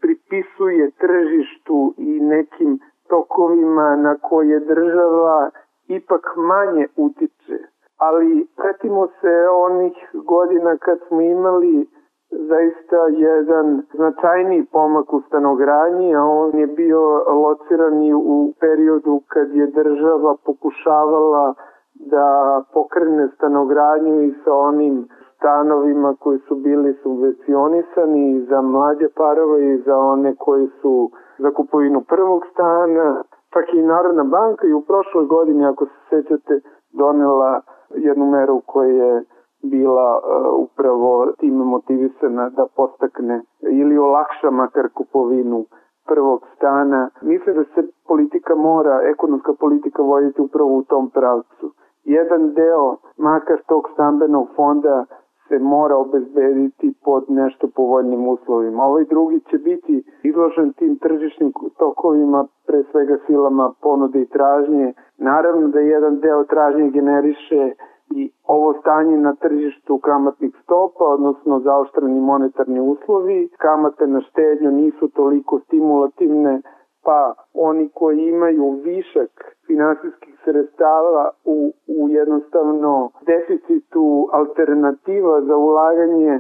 pripisuje 0.01 0.91
tržištu 0.91 1.93
i 1.97 2.19
nekim 2.19 2.79
tokovima 3.09 3.95
na 3.95 4.15
koje 4.21 4.59
država 4.59 5.49
ipak 5.87 6.33
manje 6.35 6.87
utiče. 6.97 7.57
Ali 7.97 8.47
setimo 8.61 9.07
se 9.07 9.47
onih 9.51 10.09
godina 10.13 10.77
kad 10.77 10.97
smo 11.07 11.21
imali 11.21 11.87
zaista 12.31 12.97
jedan 13.07 13.81
značajni 13.93 14.65
pomak 14.71 15.13
u 15.13 15.21
stanogradnji, 15.21 16.15
a 16.15 16.23
on 16.23 16.57
je 16.59 16.67
bio 16.67 17.01
lociran 17.27 18.03
i 18.03 18.13
u 18.13 18.53
periodu 18.59 19.21
kad 19.27 19.55
je 19.55 19.67
država 19.67 20.35
pokušavala 20.45 21.53
da 21.99 22.61
pokrene 22.73 23.27
stanogradnju 23.35 24.23
i 24.23 24.33
sa 24.43 24.53
onim 24.53 25.07
stanovima 25.37 26.15
koji 26.19 26.39
su 26.39 26.55
bili 26.55 26.93
subvencionisani 27.03 28.45
za 28.49 28.61
mlađe 28.61 29.07
parove 29.15 29.73
i 29.73 29.77
za 29.77 29.97
one 29.97 30.35
koji 30.35 30.67
su 30.81 31.11
za 31.39 31.52
kupovinu 31.52 32.02
prvog 32.02 32.41
stana. 32.54 33.23
Čak 33.54 33.73
i 33.73 33.82
Narodna 33.82 34.23
banka 34.23 34.67
i 34.67 34.73
u 34.73 34.82
prošloj 34.82 35.26
godini, 35.26 35.65
ako 35.65 35.86
se 35.86 36.00
sećate, 36.10 36.62
donela 36.93 37.62
jednu 37.89 38.26
meru 38.26 38.62
koja 38.65 38.89
je 38.89 39.23
bila 39.63 40.17
uh, 40.17 40.23
upravo 40.63 41.28
time 41.39 41.65
motivisana 41.65 42.50
da 42.50 42.65
postakne 42.76 43.41
ili 43.62 43.97
olakša 43.97 44.50
makar 44.52 44.89
kupovinu 44.93 45.65
prvog 46.08 46.41
stana. 46.56 47.10
Mislim 47.21 47.56
da 47.56 47.63
se 47.63 47.88
politika 48.08 48.56
mora, 48.56 49.02
ekonomska 49.04 49.54
politika 49.60 50.02
voditi 50.02 50.41
upravo 50.41 50.78
u 50.78 50.84
tom 50.84 51.10
pravcu. 51.10 51.71
Jedan 52.04 52.54
deo, 52.54 52.95
makar 53.17 53.58
tog 53.67 53.89
stambenog 53.93 54.47
fonda, 54.56 55.06
se 55.47 55.60
mora 55.60 55.95
obezbediti 55.97 56.93
pod 57.03 57.23
nešto 57.27 57.67
povoljnim 57.75 58.27
uslovima. 58.27 58.83
Ovaj 58.83 59.05
drugi 59.05 59.39
će 59.49 59.57
biti 59.57 60.03
izložen 60.23 60.73
tim 60.73 60.97
tržišnim 60.97 61.51
tokovima, 61.77 62.47
pre 62.67 62.83
svega 62.91 63.17
silama 63.27 63.73
ponude 63.81 64.21
i 64.21 64.29
tražnje. 64.29 64.93
Naravno 65.17 65.67
da 65.67 65.79
jedan 65.79 66.19
deo 66.19 66.43
tražnje 66.43 66.89
generiše 66.89 67.71
i 68.10 68.31
ovo 68.47 68.73
stanje 68.73 69.17
na 69.17 69.36
tržištu 69.36 69.97
kamatnih 69.97 70.51
stopa, 70.63 71.03
odnosno 71.03 71.60
zaoštreni 71.60 72.19
monetarni 72.19 72.79
uslovi. 72.79 73.49
Kamate 73.57 74.07
na 74.07 74.21
štednju 74.21 74.71
nisu 74.71 75.07
toliko 75.07 75.60
stimulativne, 75.60 76.62
pa 77.07 77.33
oni 77.53 77.89
koji 77.93 78.17
imaju 78.17 78.69
višak 78.83 79.31
finansijskih 79.67 80.35
sredstava 80.43 81.29
u, 81.45 81.73
u 81.87 82.09
jednostavno 82.09 83.11
deficitu 83.25 84.29
alternativa 84.31 85.41
za 85.41 85.55
ulaganje 85.55 86.39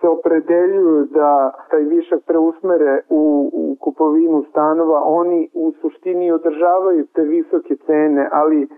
se 0.00 0.08
opredeljuju 0.08 1.04
da 1.04 1.52
taj 1.70 1.80
višak 1.80 2.20
preusmere 2.26 3.02
u, 3.08 3.50
u 3.52 3.76
kupovinu 3.80 4.44
stanova, 4.50 5.02
oni 5.04 5.50
u 5.54 5.72
suštini 5.80 6.32
održavaju 6.32 7.06
te 7.14 7.22
visoke 7.22 7.76
cene, 7.86 8.28
ali 8.32 8.68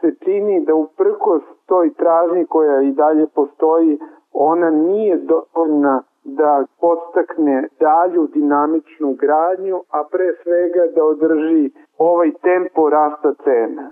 se 0.00 0.14
čini 0.24 0.64
da 0.66 0.74
uprkos 0.74 1.42
toj 1.66 1.94
tražnji 1.94 2.46
koja 2.46 2.82
i 2.82 2.92
dalje 2.92 3.26
postoji, 3.34 3.98
ona 4.32 4.70
nije 4.70 5.16
dovoljna 5.16 6.02
da 6.26 6.64
podstakne 6.80 7.68
dalju 7.80 8.26
dinamičnu 8.34 9.14
gradnju, 9.22 9.80
a 9.90 10.04
pre 10.12 10.28
svega 10.42 10.84
da 10.94 11.04
održi 11.04 11.70
ovaj 11.98 12.30
tempo 12.42 12.90
rasta 12.90 13.34
cena. 13.44 13.90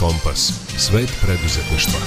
Kompas. 0.00 0.40
Svet 0.78 1.10
preduzetništva. 1.22 2.00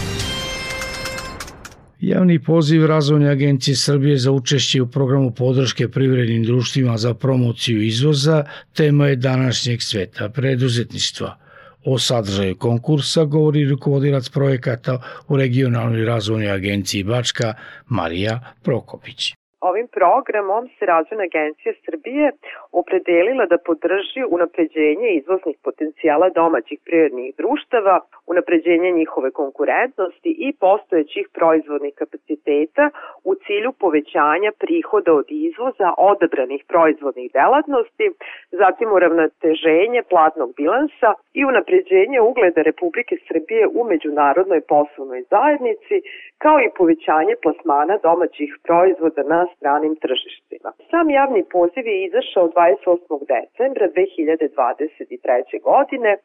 Javni 2.00 2.40
poziv 2.44 2.86
Razvojne 2.86 3.30
agencije 3.30 3.76
Srbije 3.76 4.18
za 4.18 4.32
učešće 4.32 4.82
u 4.82 4.88
programu 4.88 5.32
podrške 5.32 5.88
privrednim 5.88 6.44
društvima 6.44 6.98
za 6.98 7.14
promociju 7.14 7.82
izvoza 7.82 8.44
tema 8.74 9.08
je 9.08 9.16
današnjeg 9.16 9.82
sveta 9.82 10.30
preduzetništva. 10.30 11.38
O 11.86 12.00
sadržaju 12.00 12.58
konkursa 12.58 13.24
govori 13.26 13.66
rukovodilac 13.66 14.30
projekata 14.30 15.02
u 15.28 15.38
regionalnoj 15.38 16.06
razvojnoj 16.06 16.52
agenciji 16.52 17.04
Bačka 17.04 17.54
Marija 17.88 18.54
Prokopić. 18.64 19.39
Ovim 19.62 19.88
programom 19.88 20.70
se 20.80 20.86
Razvojna 20.86 21.24
agencija 21.24 21.74
Srbije 21.86 22.32
opredelila 22.72 23.46
da 23.46 23.58
podrži 23.66 24.22
unapređenje 24.30 25.10
izvoznih 25.12 25.58
potencijala 25.64 26.30
domaćih 26.30 26.80
prirodnih 26.86 27.36
društava, 27.38 28.00
unapređenje 28.28 28.92
njihove 28.92 29.32
konkurentnosti 29.32 30.32
i 30.48 30.54
postojećih 30.60 31.26
proizvodnih 31.34 31.94
kapaciteta 31.96 32.90
u 33.24 33.36
cilju 33.36 33.72
povećanja 33.72 34.52
prihoda 34.60 35.14
od 35.14 35.26
izvoza 35.30 35.90
odabranih 35.98 36.62
proizvodnih 36.68 37.32
delatnosti, 37.34 38.06
zatim 38.52 38.92
uravnoteženje 38.92 40.02
platnog 40.10 40.50
bilansa 40.58 41.10
i 41.34 41.46
unapređenje 41.46 42.22
ugleda 42.22 42.62
Republike 42.62 43.16
Srbije 43.28 43.68
u 43.68 43.84
međunarodnoj 43.84 44.62
poslovnoj 44.62 45.22
zajednici, 45.30 45.96
kao 46.38 46.58
i 46.60 46.74
povećanje 46.78 47.36
plasmana 47.44 47.98
domaćih 48.04 48.58
proizvoda 48.64 49.24
na 49.24 49.49
stranim 49.56 49.96
tržištima. 50.04 50.70
Sam 50.90 51.10
javni 51.10 51.44
poziv 51.56 51.88
je 51.88 52.06
izašao 52.06 52.50
28. 52.50 53.20
decembra 53.34 53.86
2023. 53.88 55.62
godine, 55.64 56.18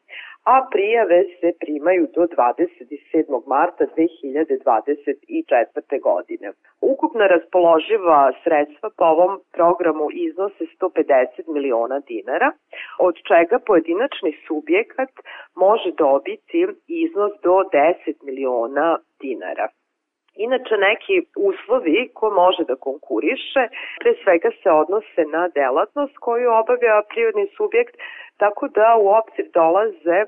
a 0.53 0.55
prijave 0.71 1.23
se 1.39 1.53
primaju 1.59 2.07
do 2.15 2.21
27. 2.21 3.47
marta 3.47 3.83
2024. 3.97 6.01
godine. 6.01 6.51
Ukupna 6.81 7.27
raspoloživa 7.27 8.31
sredstva 8.43 8.89
po 8.97 9.05
ovom 9.13 9.39
programu 9.53 10.07
iznose 10.11 10.63
150 10.81 11.53
miliona 11.55 11.99
dinara, 11.99 12.51
od 12.99 13.15
čega 13.29 13.59
pojedinačni 13.67 14.31
subjekat 14.47 15.09
može 15.55 15.91
dobiti 15.97 16.67
iznos 16.87 17.31
do 17.43 17.51
10 17.51 18.13
miliona 18.27 18.97
dinara. 19.21 19.67
Inače, 20.35 20.77
neki 20.77 21.15
uslovi 21.35 22.09
ko 22.13 22.29
može 22.29 22.63
da 22.63 22.75
konkuriše, 22.75 23.63
pre 23.99 24.13
svega 24.23 24.49
se 24.63 24.71
odnose 24.71 25.21
na 25.33 25.47
delatnost 25.47 26.17
koju 26.17 26.51
obavlja 26.51 27.01
prirodni 27.09 27.47
subjekt, 27.57 27.95
tako 28.37 28.67
da 28.67 28.95
u 28.99 29.07
obzir 29.07 29.45
dolaze 29.53 30.25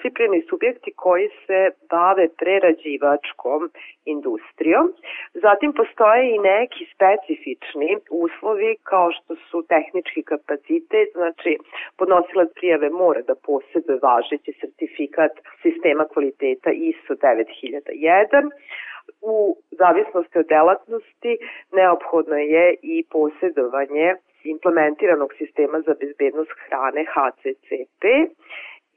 svi 0.00 0.10
privredni 0.14 0.42
subjekti 0.48 0.92
koji 0.96 1.28
se 1.46 1.70
bave 1.90 2.28
prerađivačkom 2.40 3.70
industrijom. 4.04 4.92
Zatim 5.34 5.72
postoje 5.72 6.34
i 6.34 6.38
neki 6.38 6.86
specifični 6.94 7.96
uslovi 8.10 8.76
kao 8.82 9.08
što 9.12 9.36
su 9.36 9.66
tehnički 9.72 10.22
kapacitet, 10.22 11.08
znači 11.12 11.58
podnosilac 11.98 12.48
prijave 12.54 12.90
mora 12.90 13.22
da 13.22 13.34
posjeduje 13.46 13.98
važeći 14.02 14.52
sertifikat 14.60 15.32
sistema 15.62 16.04
kvaliteta 16.12 16.70
ISO 16.70 17.14
9001, 17.14 18.50
u 19.20 19.56
zavisnosti 19.70 20.38
od 20.38 20.46
delatnosti 20.46 21.38
neophodno 21.72 22.36
je 22.36 22.74
i 22.82 23.04
posjedovanje 23.10 24.14
implementiranog 24.44 25.30
sistema 25.38 25.80
za 25.80 25.94
bezbednost 26.00 26.50
hrane 26.66 27.04
HCCP 27.12 28.02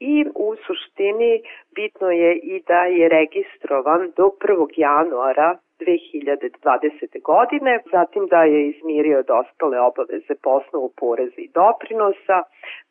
i 0.00 0.24
u 0.34 0.56
suštini 0.66 1.42
bitno 1.74 2.10
je 2.10 2.36
i 2.36 2.62
da 2.66 2.84
je 2.84 3.08
registrovan 3.08 4.12
do 4.16 4.30
1. 4.40 4.66
januara 4.76 5.58
2020. 5.80 7.22
godine, 7.22 7.80
zatim 7.92 8.26
da 8.26 8.42
je 8.42 8.68
izmirio 8.68 9.22
dostale 9.22 9.80
obaveze 9.80 10.34
po 10.42 10.50
osnovu 10.50 10.92
poreza 11.00 11.40
i 11.40 11.50
doprinosa, 11.54 12.38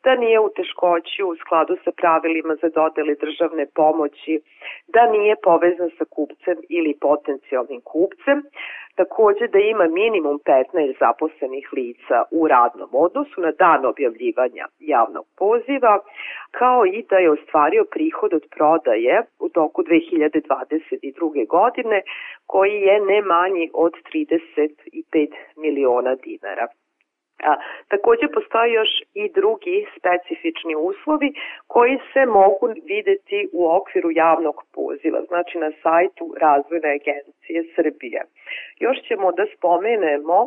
da 0.04 0.14
nije 0.16 0.40
u 0.40 0.48
teškoći 0.56 1.22
u 1.22 1.36
skladu 1.36 1.76
sa 1.84 1.90
pravilima 2.00 2.54
za 2.62 2.68
dodeli 2.68 3.14
državne 3.20 3.66
pomoći, 3.74 4.40
da 4.94 5.02
nije 5.06 5.34
povezan 5.42 5.90
sa 5.98 6.04
kupcem 6.04 6.56
ili 6.68 6.98
potencijalnim 7.00 7.80
kupcem, 7.80 8.38
takođe 9.00 9.46
da 9.54 9.58
ima 9.58 9.86
minimum 9.88 10.38
15 10.38 10.98
zaposlenih 11.00 11.68
lica 11.72 12.18
u 12.30 12.48
radnom 12.48 12.90
odnosu 12.92 13.40
na 13.40 13.52
dan 13.62 13.86
objavljivanja 13.86 14.64
javnog 14.78 15.26
poziva, 15.38 15.94
kao 16.50 16.86
i 16.86 17.04
da 17.10 17.16
je 17.18 17.30
ostvario 17.30 17.84
prihod 17.94 18.34
od 18.34 18.44
prodaje 18.56 19.22
u 19.38 19.48
toku 19.48 19.82
2022. 19.82 21.46
godine 21.46 22.02
koji 22.46 22.79
je 22.86 23.00
ne 23.00 23.22
manji 23.22 23.70
od 23.74 23.92
35 24.14 25.28
miliona 25.56 26.14
dinara. 26.14 26.66
A, 27.48 27.56
takođe 27.88 28.26
postoje 28.34 28.72
još 28.72 28.88
i 29.14 29.28
drugi 29.28 29.86
specifični 29.98 30.74
uslovi 30.76 31.32
koji 31.66 31.98
se 32.12 32.26
mogu 32.26 32.66
videti 32.84 33.48
u 33.52 33.70
okviru 33.78 34.10
javnog 34.10 34.56
poziva, 34.74 35.20
znači 35.28 35.58
na 35.58 35.70
sajtu 35.82 36.34
Razvojne 36.40 36.90
agencije 36.98 37.58
Srbije. 37.74 38.20
Još 38.84 38.98
ćemo 39.08 39.32
da 39.32 39.44
spomenemo 39.56 40.38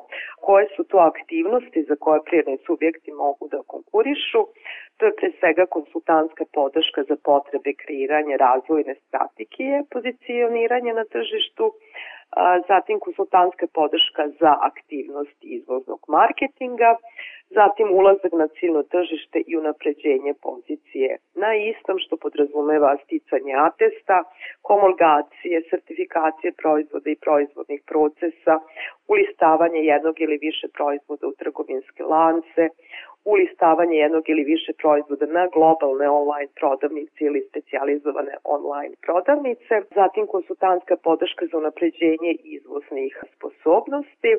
koje 0.45 0.67
su 0.75 0.83
to 0.83 0.97
aktivnosti 0.97 1.83
za 1.83 1.95
koje 1.99 2.19
prirodni 2.25 2.57
subjekti 2.65 3.11
mogu 3.11 3.47
da 3.51 3.67
konkurišu. 3.67 4.41
To 4.97 5.05
je 5.05 5.15
pre 5.15 5.31
svega 5.39 5.65
konsultantska 5.65 6.43
podrška 6.53 7.03
za 7.03 7.15
potrebe 7.23 7.71
kreiranja 7.81 8.35
razvojne 8.37 8.95
strategije, 8.95 9.83
pozicioniranja 9.91 10.93
na 10.93 11.05
tržištu, 11.13 11.65
zatim 12.67 12.99
konsultantska 12.99 13.67
podrška 13.73 14.23
za 14.39 14.51
aktivnost 14.69 15.37
izvoznog 15.41 15.99
marketinga, 16.07 16.97
zatim 17.49 17.87
ulazak 17.99 18.33
na 18.41 18.47
ciljno 18.47 18.83
tržište 18.83 19.39
i 19.47 19.57
unapređenje 19.57 20.33
pozicije. 20.41 21.17
Na 21.43 21.51
istom 21.55 21.95
što 22.03 22.17
podrazumeva 22.17 22.97
sticanje 23.03 23.53
atesta, 23.69 24.17
homologacije, 24.67 25.55
sertifikacije 25.69 26.51
proizvoda 26.61 27.09
i 27.09 27.21
proizvodnih 27.25 27.81
procesa, 27.91 28.53
ulistavanje 29.07 29.79
jednog 29.93 30.15
ili 30.21 30.37
više 30.47 30.67
proizvoda 30.77 31.27
u 31.27 31.37
trgovinske 31.41 32.03
lance, 32.03 32.63
ulistavanje 33.25 33.97
jednog 33.97 34.23
ili 34.29 34.43
više 34.43 34.71
proizvoda 34.81 35.25
na 35.25 35.47
globalne 35.53 36.09
online 36.09 36.51
prodavnice 36.59 37.19
ili 37.19 37.47
specializovane 37.49 38.35
online 38.43 38.95
prodavnice, 39.05 39.73
zatim 39.95 40.27
konsultantska 40.27 40.95
podrška 41.03 41.45
za 41.45 41.57
unapređenje 41.57 42.31
izvoznih 42.43 43.23
sposobnosti, 43.35 44.31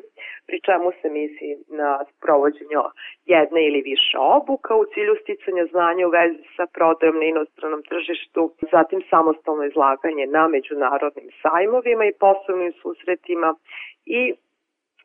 pri 0.47 0.57
čemu 0.67 0.91
se 1.01 1.09
misli 1.09 1.49
na 1.67 2.05
provođenje 2.21 2.77
jedne 3.25 3.67
ili 3.67 3.81
više 3.81 4.17
obuka 4.17 4.75
u 4.75 4.85
cilju 4.93 5.15
sticanja 5.21 5.65
znanja 5.65 6.07
u 6.07 6.09
vezi 6.09 6.43
sa 6.55 6.65
prodajom 6.73 7.15
na 7.19 7.25
inostranom 7.25 7.81
tržištu, 7.83 8.41
zatim 8.71 9.01
samostalno 9.09 9.63
izlaganje 9.65 10.25
na 10.27 10.47
međunarodnim 10.47 11.29
sajmovima 11.41 12.05
i 12.05 12.17
poslovnim 12.19 12.73
susretima 12.81 13.55
i 14.05 14.33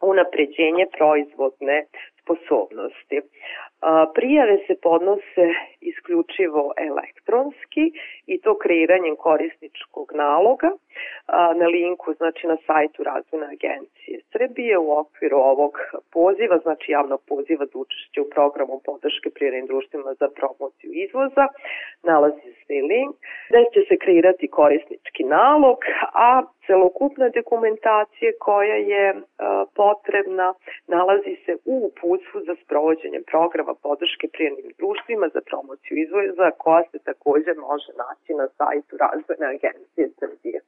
unapređenje 0.03 0.87
proizvodne 0.99 1.85
sposobnosti. 2.21 3.21
Prijave 4.15 4.57
se 4.67 4.75
podnose 4.83 5.47
isključivo 5.81 6.73
elektronski 6.77 7.93
i 8.27 8.41
to 8.41 8.59
kreiranjem 8.59 9.17
korisničkog 9.17 10.13
naloga 10.15 10.71
na 11.61 11.67
linku, 11.67 12.13
znači 12.13 12.47
na 12.47 12.57
sajtu 12.67 13.03
Razvojne 13.03 13.47
agencije 13.47 14.21
Srbije 14.33 14.79
u 14.79 14.99
okviru 14.99 15.37
ovog 15.37 15.73
poziva, 16.13 16.59
znači 16.59 16.93
javnog 16.93 17.21
poziva 17.29 17.67
za 17.67 17.79
učešće 17.79 18.21
u 18.21 18.31
programu 18.35 18.81
podrške 18.85 19.31
prirodnim 19.31 19.67
društvima 19.67 20.15
za 20.21 20.29
promociju 20.39 20.91
izvoza, 20.93 21.47
nalazi 22.03 22.51
se 22.67 22.75
i 22.75 22.83
link, 22.83 23.17
gde 23.49 23.65
će 23.75 23.81
se 23.89 23.97
kreirati 23.97 24.49
korisnički 24.49 25.25
nalog, 25.25 25.79
a 26.13 26.43
celokupna 26.67 27.29
dokumentacija 27.29 28.33
koja 28.39 28.75
je 28.75 29.15
potrebna 29.75 30.55
nalazi 30.87 31.35
se 31.45 31.53
u 31.65 31.75
uputstvu 31.89 32.41
za 32.47 32.55
sprovođenje 32.63 33.21
programa 33.31 33.70
podrške 33.75 34.27
prirodnim 34.35 34.73
društvima 34.81 35.27
za 35.35 35.41
promociju 35.49 35.95
izvoza 36.05 36.51
koja 36.63 36.83
se 36.91 36.99
takođe 37.09 37.53
može 37.69 37.91
naći 38.05 38.31
na 38.41 38.47
sajtu 38.59 38.93
Razvojne 39.05 39.47
agencije 39.55 40.05
Srbije. 40.19 40.61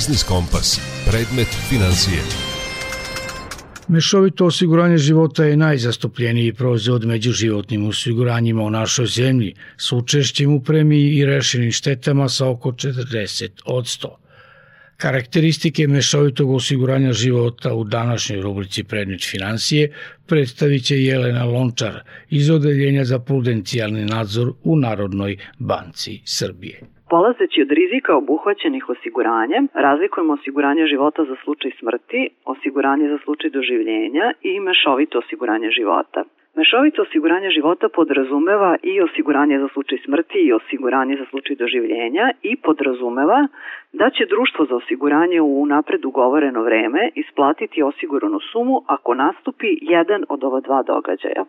Biznis 0.00 0.22
Kompas. 0.22 0.80
Predmet 1.10 1.48
financije. 1.68 2.18
Mešovito 3.88 4.46
osiguranje 4.46 4.98
života 4.98 5.44
je 5.44 5.56
najzastupljeniji 5.56 6.52
proizvod 6.52 7.04
među 7.04 7.32
životnim 7.32 7.86
osiguranjima 7.86 8.62
u 8.62 8.70
našoj 8.70 9.06
zemlji, 9.06 9.54
s 9.76 9.92
učešćem 9.92 10.54
u 10.54 10.62
premiji 10.62 11.16
i 11.16 11.26
rešenim 11.26 11.72
štetama 11.72 12.28
sa 12.28 12.48
oko 12.48 12.72
40 12.72 13.48
od 13.64 13.84
100. 13.84 14.08
Karakteristike 14.96 15.88
mešovitog 15.88 16.50
osiguranja 16.50 17.12
života 17.12 17.74
u 17.74 17.84
današnjoj 17.84 18.40
rubrici 18.40 18.84
Predmet 18.84 19.30
financije 19.30 19.92
predstavit 20.26 20.84
će 20.84 21.02
Jelena 21.02 21.44
Lončar 21.44 22.00
iz 22.30 22.50
Odeljenja 22.50 23.04
za 23.04 23.18
prudencijalni 23.18 24.04
nadzor 24.04 24.52
u 24.62 24.76
Narodnoj 24.76 25.36
banci 25.58 26.20
Srbije. 26.24 26.80
Polazeći 27.10 27.62
od 27.62 27.70
rizika 27.70 28.16
obuhvaćenih 28.16 28.88
osiguranjem, 28.88 29.68
razlikujemo 29.74 30.32
osiguranje 30.32 30.86
života 30.86 31.24
za 31.24 31.36
slučaj 31.44 31.70
smrti, 31.78 32.28
osiguranje 32.44 33.08
za 33.08 33.18
slučaj 33.24 33.50
doživljenja 33.50 34.26
i 34.42 34.60
mešovito 34.60 35.18
osiguranje 35.18 35.70
života. 35.70 36.20
Mešovito 36.56 37.02
osiguranje 37.02 37.50
života 37.50 37.88
podrazumeva 37.88 38.76
i 38.82 39.00
osiguranje 39.00 39.58
za 39.58 39.68
slučaj 39.72 39.98
smrti 40.04 40.38
i 40.38 40.52
osiguranje 40.52 41.16
za 41.16 41.26
slučaj 41.30 41.56
doživljenja 41.56 42.30
i 42.42 42.56
podrazumeva 42.56 43.46
da 43.92 44.10
će 44.10 44.26
društvo 44.26 44.64
za 44.64 44.74
osiguranje 44.76 45.40
u 45.40 45.66
napred 45.66 46.04
ugovoreno 46.04 46.62
vreme 46.62 47.08
isplatiti 47.14 47.82
osiguranu 47.82 48.40
sumu 48.52 48.82
ako 48.86 49.14
nastupi 49.14 49.70
jedan 49.80 50.24
od 50.28 50.44
ova 50.44 50.60
dva 50.60 50.82
događaja. 50.82 51.44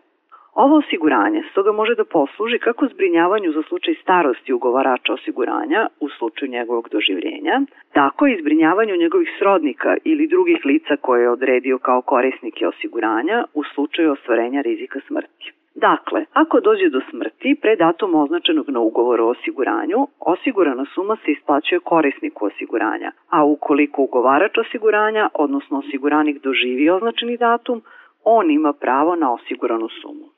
Ovo 0.54 0.76
osiguranje 0.76 1.42
stoga 1.50 1.72
može 1.72 1.94
da 1.94 2.04
posluži 2.04 2.58
kako 2.58 2.86
zbrinjavanju 2.86 3.52
za 3.52 3.62
slučaj 3.68 3.94
starosti 4.02 4.52
ugovarača 4.52 5.12
osiguranja 5.12 5.86
u 6.00 6.08
slučaju 6.08 6.50
njegovog 6.50 6.88
doživljenja, 6.92 7.60
tako 7.92 8.26
i 8.26 8.38
zbrinjavanju 8.40 8.96
njegovih 8.96 9.28
srodnika 9.38 9.96
ili 10.04 10.26
drugih 10.26 10.60
lica 10.64 10.96
koje 11.00 11.22
je 11.22 11.30
odredio 11.30 11.78
kao 11.78 12.02
korisnike 12.02 12.66
osiguranja 12.66 13.44
u 13.54 13.64
slučaju 13.74 14.12
ostvarenja 14.12 14.60
rizika 14.60 15.00
smrti. 15.06 15.52
Dakle, 15.74 16.24
ako 16.32 16.60
dođe 16.60 16.88
do 16.88 17.00
smrti 17.10 17.56
pre 17.60 17.76
datuma 17.76 18.22
označenog 18.22 18.70
na 18.70 18.80
ugovoru 18.80 19.24
o 19.24 19.30
osiguranju, 19.30 20.06
osigurana 20.20 20.84
suma 20.94 21.16
se 21.24 21.32
isplaćuje 21.32 21.80
korisniku 21.80 22.46
osiguranja, 22.46 23.12
a 23.30 23.44
ukoliko 23.44 24.02
ugovarač 24.02 24.58
osiguranja, 24.58 25.28
odnosno 25.34 25.78
osiguranik 25.78 26.42
doživi 26.42 26.90
označeni 26.90 27.36
datum, 27.36 27.82
on 28.24 28.50
ima 28.50 28.72
pravo 28.72 29.16
na 29.16 29.32
osiguranu 29.32 29.88
sumu. 29.88 30.31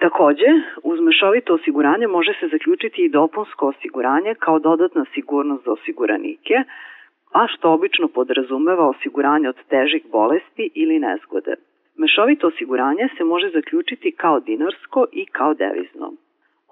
Takođe, 0.00 0.50
uz 0.82 1.00
mešovito 1.00 1.54
osiguranje 1.54 2.06
može 2.06 2.32
se 2.40 2.48
zaključiti 2.48 3.04
i 3.04 3.08
dopunsko 3.08 3.66
osiguranje 3.68 4.34
kao 4.34 4.58
dodatna 4.58 5.04
sigurnost 5.14 5.64
za 5.64 5.72
osiguranike, 5.72 6.54
a 7.32 7.46
što 7.46 7.72
obično 7.72 8.08
podrazumeva 8.08 8.88
osiguranje 8.88 9.48
od 9.48 9.56
težih 9.68 10.02
bolesti 10.12 10.70
ili 10.74 10.98
nezgode. 10.98 11.54
Mešovito 11.96 12.46
osiguranje 12.46 13.08
se 13.16 13.24
može 13.24 13.48
zaključiti 13.50 14.12
kao 14.12 14.40
dinarsko 14.40 15.06
i 15.12 15.26
kao 15.26 15.54
devizno. 15.54 16.12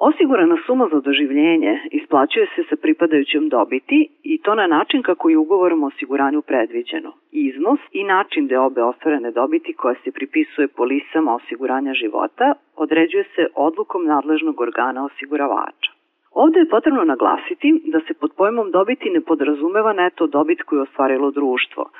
Osigurana 0.09 0.57
suma 0.67 0.88
za 0.93 1.01
doživljenje 1.01 1.81
isplaćuje 1.91 2.47
se 2.55 2.62
sa 2.71 2.77
pripadajućom 2.77 3.49
dobiti 3.49 4.09
i 4.23 4.38
to 4.43 4.55
na 4.55 4.67
način 4.67 5.03
kako 5.03 5.31
je 5.31 5.38
ugovorom 5.38 5.83
o 5.83 5.87
osiguranju 5.87 6.43
predviđeno. 6.43 7.12
Iznos 7.33 7.81
i 7.93 8.05
način 8.05 8.57
obe 8.57 8.83
ostvarene 8.83 9.31
dobiti 9.31 9.73
koje 9.73 9.95
se 10.05 10.11
pripisuje 10.12 10.69
polisama 10.69 11.35
osiguranja 11.35 11.93
života 11.95 12.55
određuje 12.77 13.25
se 13.35 13.47
odlukom 13.55 14.07
nadležnog 14.07 14.61
organa 14.61 15.05
osiguravača. 15.05 15.91
Ovde 16.33 16.59
je 16.59 16.73
potrebno 16.75 17.05
naglasiti 17.05 17.83
da 17.93 18.01
se 18.01 18.15
pod 18.21 18.31
pojmom 18.37 18.71
dobiti 18.71 19.11
ne 19.11 19.21
podrazumeva 19.21 19.92
neto 19.92 20.27
dobit 20.27 20.63
koju 20.63 20.79
je 20.79 20.83
ostvarilo 20.83 21.31
društvo, 21.31 21.90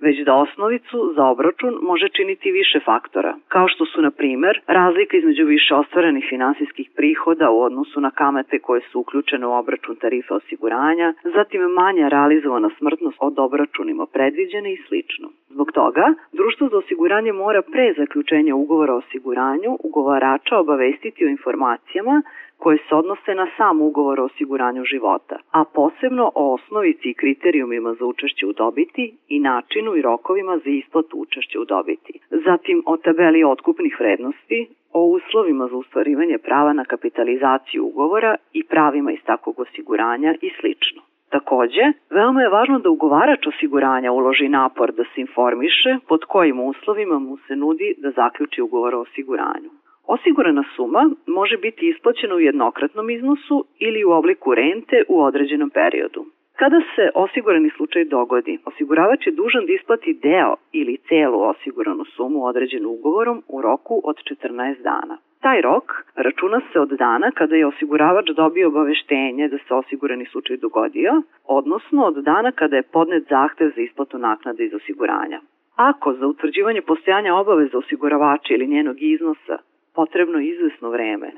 već 0.00 0.16
da 0.26 0.34
osnovicu 0.34 1.12
za 1.16 1.24
obračun 1.24 1.74
može 1.82 2.08
činiti 2.08 2.50
više 2.50 2.80
faktora, 2.84 3.34
kao 3.48 3.68
što 3.68 3.84
su, 3.84 4.02
na 4.02 4.10
primer, 4.10 4.60
razlika 4.66 5.16
između 5.16 5.44
više 5.44 5.74
ostvarenih 5.74 6.24
finansijskih 6.28 6.90
prihoda 6.96 7.50
u 7.50 7.60
odnosu 7.62 8.00
na 8.00 8.10
kamate 8.10 8.58
koje 8.58 8.80
su 8.80 9.00
uključene 9.00 9.46
u 9.46 9.52
obračun 9.52 9.96
tarife 9.96 10.34
osiguranja, 10.34 11.14
zatim 11.24 11.60
manja 11.60 12.08
realizovana 12.08 12.70
smrtnost 12.78 13.16
od 13.20 13.38
obračunima 13.38 14.06
predviđene 14.06 14.72
i 14.72 14.82
slično. 14.88 15.28
Zbog 15.48 15.72
toga, 15.72 16.14
društvo 16.32 16.68
za 16.68 16.76
osiguranje 16.76 17.32
mora 17.32 17.62
pre 17.62 17.94
zaključenja 17.98 18.54
ugovora 18.54 18.94
o 18.94 18.96
osiguranju 18.96 19.78
ugovarača 19.84 20.58
obavestiti 20.58 21.24
o 21.24 21.28
informacijama 21.28 22.22
koje 22.62 22.78
se 22.88 22.94
odnose 22.94 23.34
na 23.34 23.46
sam 23.56 23.80
ugovor 23.80 24.20
o 24.20 24.24
osiguranju 24.24 24.84
života, 24.84 25.36
a 25.58 25.64
posebno 25.74 26.32
o 26.34 26.54
osnovici 26.54 27.10
i 27.10 27.14
kriterijumima 27.14 27.94
za 27.94 28.04
učešće 28.04 28.46
u 28.46 28.52
dobiti 28.52 29.04
i 29.28 29.40
načinu 29.40 29.96
i 29.96 30.02
rokovima 30.02 30.58
za 30.64 30.70
isplatu 30.70 31.14
učešća 31.24 31.60
u 31.60 31.64
dobiti. 31.64 32.12
Zatim 32.30 32.82
o 32.86 32.96
tabeli 32.96 33.44
otkupnih 33.44 33.96
vrednosti, 34.00 34.68
o 34.92 35.00
uslovima 35.04 35.66
za 35.66 35.76
ustvarivanje 35.76 36.38
prava 36.38 36.72
na 36.72 36.84
kapitalizaciju 36.84 37.86
ugovora 37.86 38.34
i 38.52 38.64
pravima 38.64 39.12
iz 39.12 39.22
takvog 39.24 39.60
osiguranja 39.60 40.34
i 40.42 40.50
slično. 40.60 41.02
Takođe, 41.30 41.84
veoma 42.10 42.42
je 42.42 42.48
važno 42.48 42.78
da 42.78 42.90
ugovarač 42.90 43.46
osiguranja 43.46 44.12
uloži 44.12 44.48
napor 44.48 44.92
da 44.92 45.04
se 45.04 45.20
informiše 45.20 45.98
pod 46.08 46.24
kojim 46.24 46.60
uslovima 46.60 47.18
mu 47.18 47.36
se 47.36 47.56
nudi 47.56 47.94
da 47.98 48.10
zaključi 48.10 48.62
ugovor 48.62 48.94
o 48.94 49.00
osiguranju. 49.00 49.70
Osigurana 50.16 50.64
suma 50.76 51.10
može 51.26 51.56
biti 51.56 51.88
isplaćena 51.88 52.34
u 52.34 52.40
jednokratnom 52.40 53.10
iznosu 53.10 53.64
ili 53.78 54.04
u 54.04 54.10
obliku 54.10 54.54
rente 54.54 55.02
u 55.08 55.22
određenom 55.22 55.70
periodu. 55.70 56.24
Kada 56.60 56.80
se 56.94 57.10
osigurani 57.14 57.70
slučaj 57.76 58.04
dogodi, 58.04 58.58
osiguravač 58.64 59.26
je 59.26 59.32
dužan 59.32 59.66
da 59.66 59.72
isplati 59.72 60.18
deo 60.22 60.54
ili 60.72 60.98
celu 61.08 61.40
osiguranu 61.42 62.04
sumu 62.04 62.44
određenu 62.44 62.88
ugovorom 62.88 63.42
u 63.48 63.62
roku 63.62 64.00
od 64.04 64.16
14 64.16 64.82
dana. 64.82 65.14
Taj 65.40 65.60
rok 65.60 65.86
računa 66.14 66.60
se 66.72 66.80
od 66.80 66.88
dana 66.88 67.30
kada 67.30 67.56
je 67.56 67.66
osiguravač 67.66 68.26
dobio 68.36 68.68
obaveštenje 68.68 69.48
da 69.48 69.58
se 69.58 69.74
osigurani 69.74 70.26
slučaj 70.26 70.56
dogodio, 70.56 71.22
odnosno 71.44 72.04
od 72.04 72.16
dana 72.24 72.52
kada 72.52 72.76
je 72.76 72.90
podnet 72.96 73.24
zahtev 73.28 73.68
za 73.74 73.80
isplatu 73.80 74.18
naknade 74.18 74.64
iz 74.64 74.74
osiguranja. 74.74 75.40
Ako 75.76 76.12
za 76.12 76.26
utvrđivanje 76.26 76.82
postojanja 76.82 77.34
obaveza 77.34 77.78
osiguravača 77.78 78.54
ili 78.54 78.66
njenog 78.66 78.96
iznosa 79.02 79.69
potrebno 80.00 80.38
izvesno 80.40 80.88
vreme. 80.90 81.28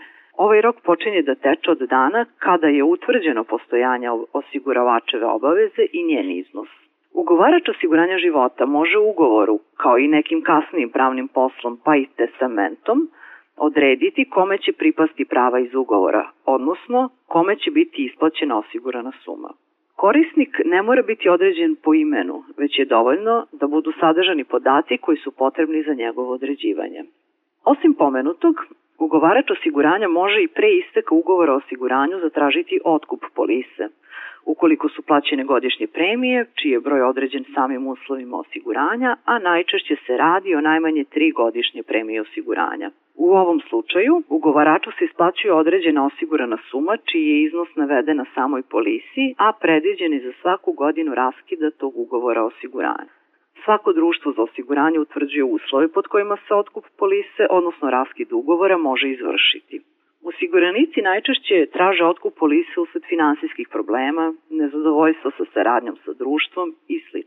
Ovaj 0.44 0.60
rok 0.60 0.76
počinje 0.88 1.22
da 1.22 1.34
teče 1.34 1.70
od 1.70 1.80
dana 1.96 2.24
kada 2.38 2.66
je 2.66 2.84
utvrđeno 2.84 3.44
postojanje 3.44 4.08
osiguravačeve 4.32 5.26
obaveze 5.26 5.84
i 5.92 6.04
njen 6.08 6.30
iznos. 6.30 6.68
Ugovarač 7.22 7.68
osiguranja 7.68 8.18
života 8.18 8.66
može 8.66 8.98
u 8.98 9.08
ugovoru, 9.10 9.58
kao 9.76 9.98
i 9.98 10.08
nekim 10.08 10.42
kasnijim 10.42 10.90
pravnim 10.90 11.28
poslom 11.28 11.80
pa 11.84 11.96
i 11.96 12.06
testamentom, 12.16 12.98
odrediti 13.56 14.30
kome 14.30 14.58
će 14.58 14.72
pripasti 14.72 15.24
prava 15.24 15.58
iz 15.60 15.74
ugovora, 15.74 16.24
odnosno 16.44 17.08
kome 17.26 17.56
će 17.56 17.70
biti 17.70 18.04
isplaćena 18.04 18.58
osigurana 18.58 19.12
suma. 19.24 19.50
Korisnik 19.96 20.60
ne 20.64 20.82
mora 20.82 21.02
biti 21.02 21.28
određen 21.28 21.76
po 21.84 21.94
imenu, 21.94 22.42
već 22.58 22.78
je 22.78 22.84
dovoljno 22.84 23.46
da 23.52 23.66
budu 23.66 23.92
sadržani 24.00 24.44
podaci 24.44 24.98
koji 24.98 25.16
su 25.16 25.30
potrebni 25.32 25.82
za 25.82 25.94
njegovo 25.94 26.32
određivanje. 26.32 27.02
Osim 27.64 27.94
pomenutog, 27.94 28.54
ugovarač 28.98 29.50
osiguranja 29.50 30.08
može 30.08 30.42
i 30.42 30.48
pre 30.48 30.68
isteka 30.72 31.14
ugovora 31.14 31.52
o 31.52 31.56
osiguranju 31.56 32.18
zatražiti 32.22 32.80
otkup 32.84 33.20
polise, 33.34 33.88
ukoliko 34.44 34.88
su 34.88 35.02
plaćene 35.02 35.44
godišnje 35.44 35.86
premije, 35.86 36.46
čiji 36.54 36.70
je 36.72 36.80
broj 36.80 37.02
određen 37.02 37.44
samim 37.54 37.86
uslovima 37.86 38.36
osiguranja, 38.36 39.16
a 39.24 39.38
najčešće 39.38 39.96
se 40.06 40.16
radi 40.16 40.54
o 40.54 40.60
najmanje 40.60 41.04
tri 41.04 41.30
godišnje 41.30 41.82
premije 41.82 42.20
osiguranja. 42.20 42.90
U 43.16 43.30
ovom 43.30 43.60
slučaju, 43.68 44.22
ugovaraču 44.28 44.90
se 44.98 45.04
isplaćuje 45.04 45.52
određena 45.52 46.06
osigurana 46.06 46.58
suma, 46.70 46.96
čiji 46.96 47.26
je 47.28 47.42
iznos 47.42 47.68
naveden 47.76 48.16
na 48.16 48.24
samoj 48.34 48.62
polisi, 48.62 49.34
a 49.38 49.52
predviđen 49.60 50.12
je 50.12 50.20
za 50.20 50.32
svaku 50.40 50.72
godinu 50.72 51.14
raskida 51.14 51.70
tog 51.70 51.92
ugovora 51.96 52.42
osiguranja. 52.44 53.21
Svako 53.64 53.92
društvo 53.92 54.32
za 54.32 54.42
osiguranje 54.42 54.98
utvrđuje 55.00 55.44
uslove 55.44 55.88
pod 55.88 56.06
kojima 56.06 56.36
se 56.48 56.54
otkup 56.54 56.84
polise, 56.98 57.46
odnosno 57.50 57.90
raskid 57.90 58.32
ugovora, 58.32 58.76
može 58.76 59.08
izvršiti. 59.10 59.80
Osiguranici 60.24 61.02
najčešće 61.02 61.66
traže 61.72 62.04
otkup 62.04 62.34
polise 62.38 62.80
usled 62.80 63.02
finansijskih 63.08 63.68
problema, 63.68 64.34
nezadovoljstva 64.50 65.30
sa 65.36 65.44
saradnjom 65.54 65.96
sa 66.04 66.12
društvom 66.12 66.74
i 66.88 67.00
sl. 67.00 67.18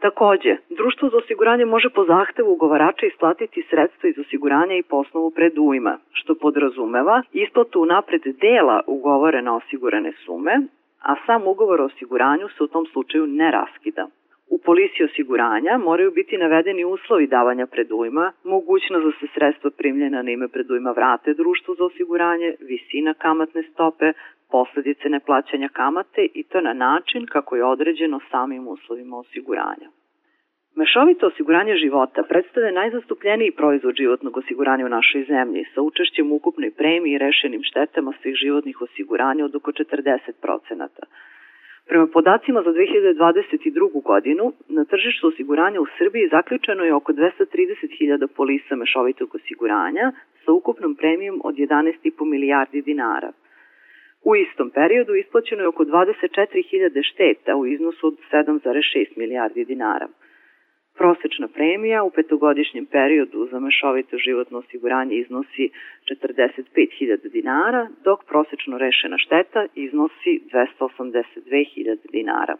Takođe, 0.00 0.56
društvo 0.70 1.08
za 1.08 1.16
osiguranje 1.16 1.64
može 1.64 1.88
po 1.90 2.04
zahtevu 2.04 2.52
ugovarača 2.52 3.06
isplatiti 3.06 3.66
sredstva 3.70 4.08
iz 4.08 4.18
osiguranja 4.18 4.74
i 4.76 4.82
po 4.82 5.04
predujma, 5.34 5.98
što 6.12 6.34
podrazumeva 6.34 7.22
isplatu 7.32 7.84
napred 7.84 8.22
dela 8.24 8.80
ugovorene 8.86 9.50
osigurane 9.50 10.12
sume, 10.24 10.54
a 11.02 11.14
sam 11.26 11.46
ugovor 11.46 11.80
o 11.80 11.84
osiguranju 11.84 12.48
se 12.48 12.64
u 12.64 12.66
tom 12.66 12.86
slučaju 12.86 13.26
ne 13.26 13.50
raskida. 13.50 14.06
U 14.54 14.58
polisi 14.58 15.04
osiguranja 15.04 15.78
moraju 15.78 16.10
biti 16.10 16.38
navedeni 16.38 16.84
uslovi 16.84 17.26
davanja 17.26 17.66
predujma, 17.66 18.32
mogućnost 18.44 19.04
da 19.06 19.12
se 19.20 19.32
sredstva 19.34 19.70
primljena 19.78 20.22
na 20.22 20.30
ime 20.30 20.48
predujma 20.48 20.90
vrate 20.90 21.34
društvu 21.34 21.74
za 21.74 21.84
osiguranje, 21.84 22.54
visina 22.60 23.14
kamatne 23.14 23.62
stope, 23.62 24.12
posledice 24.50 25.08
neplaćanja 25.08 25.68
kamate 25.68 26.26
i 26.34 26.42
to 26.42 26.60
na 26.60 26.72
način 26.72 27.26
kako 27.26 27.56
je 27.56 27.64
određeno 27.64 28.20
samim 28.30 28.68
uslovima 28.68 29.16
osiguranja. 29.18 29.88
Mešovito 30.74 31.26
osiguranje 31.26 31.74
života 31.76 32.22
predstavlja 32.28 32.70
najzastupljeniji 32.70 33.50
proizvod 33.50 33.94
životnog 33.94 34.36
osiguranja 34.36 34.86
u 34.86 34.94
našoj 34.98 35.24
zemlji 35.24 35.64
sa 35.74 35.82
učešćem 35.82 36.32
ukupnoj 36.32 36.70
premiji 36.70 37.14
i 37.14 37.18
rešenim 37.18 37.62
štetama 37.62 38.12
svih 38.22 38.34
životnih 38.34 38.82
osiguranja 38.82 39.44
od 39.44 39.54
oko 39.54 39.70
40%. 39.72 40.88
Prema 41.90 42.06
podacima 42.06 42.62
za 42.62 42.70
2022. 42.70 44.02
godinu, 44.02 44.52
na 44.68 44.84
tržištu 44.84 45.28
osiguranja 45.28 45.80
u 45.80 45.86
Srbiji 45.98 46.28
zaključeno 46.28 46.84
je 46.84 46.94
oko 46.94 47.12
230.000 47.12 48.26
polisa 48.36 48.76
mešovitog 48.76 49.34
osiguranja 49.34 50.12
sa 50.44 50.52
ukupnom 50.52 50.94
premijom 50.94 51.40
od 51.44 51.54
11,5 51.54 52.24
milijardi 52.24 52.82
dinara. 52.82 53.32
U 54.24 54.36
istom 54.36 54.70
periodu 54.70 55.14
isplaćeno 55.14 55.62
je 55.62 55.68
oko 55.68 55.84
24.000 55.84 57.02
šteta 57.10 57.56
u 57.56 57.66
iznosu 57.66 58.06
od 58.06 58.16
7,6 58.32 59.06
milijardi 59.16 59.64
dinara. 59.64 60.08
Prosečna 61.00 61.48
premija 61.48 62.02
u 62.02 62.10
petogodišnjem 62.10 62.86
periodu 62.86 63.48
za 63.50 63.60
mešovito 63.60 64.16
životno 64.18 64.58
osiguranje 64.58 65.14
iznosi 65.14 65.70
45.000 66.10 67.32
dinara, 67.32 67.88
dok 68.04 68.24
prosečno 68.24 68.78
rešena 68.78 69.18
šteta 69.18 69.66
iznosi 69.74 70.32
282.000 70.52 71.96
dinara. 72.12 72.56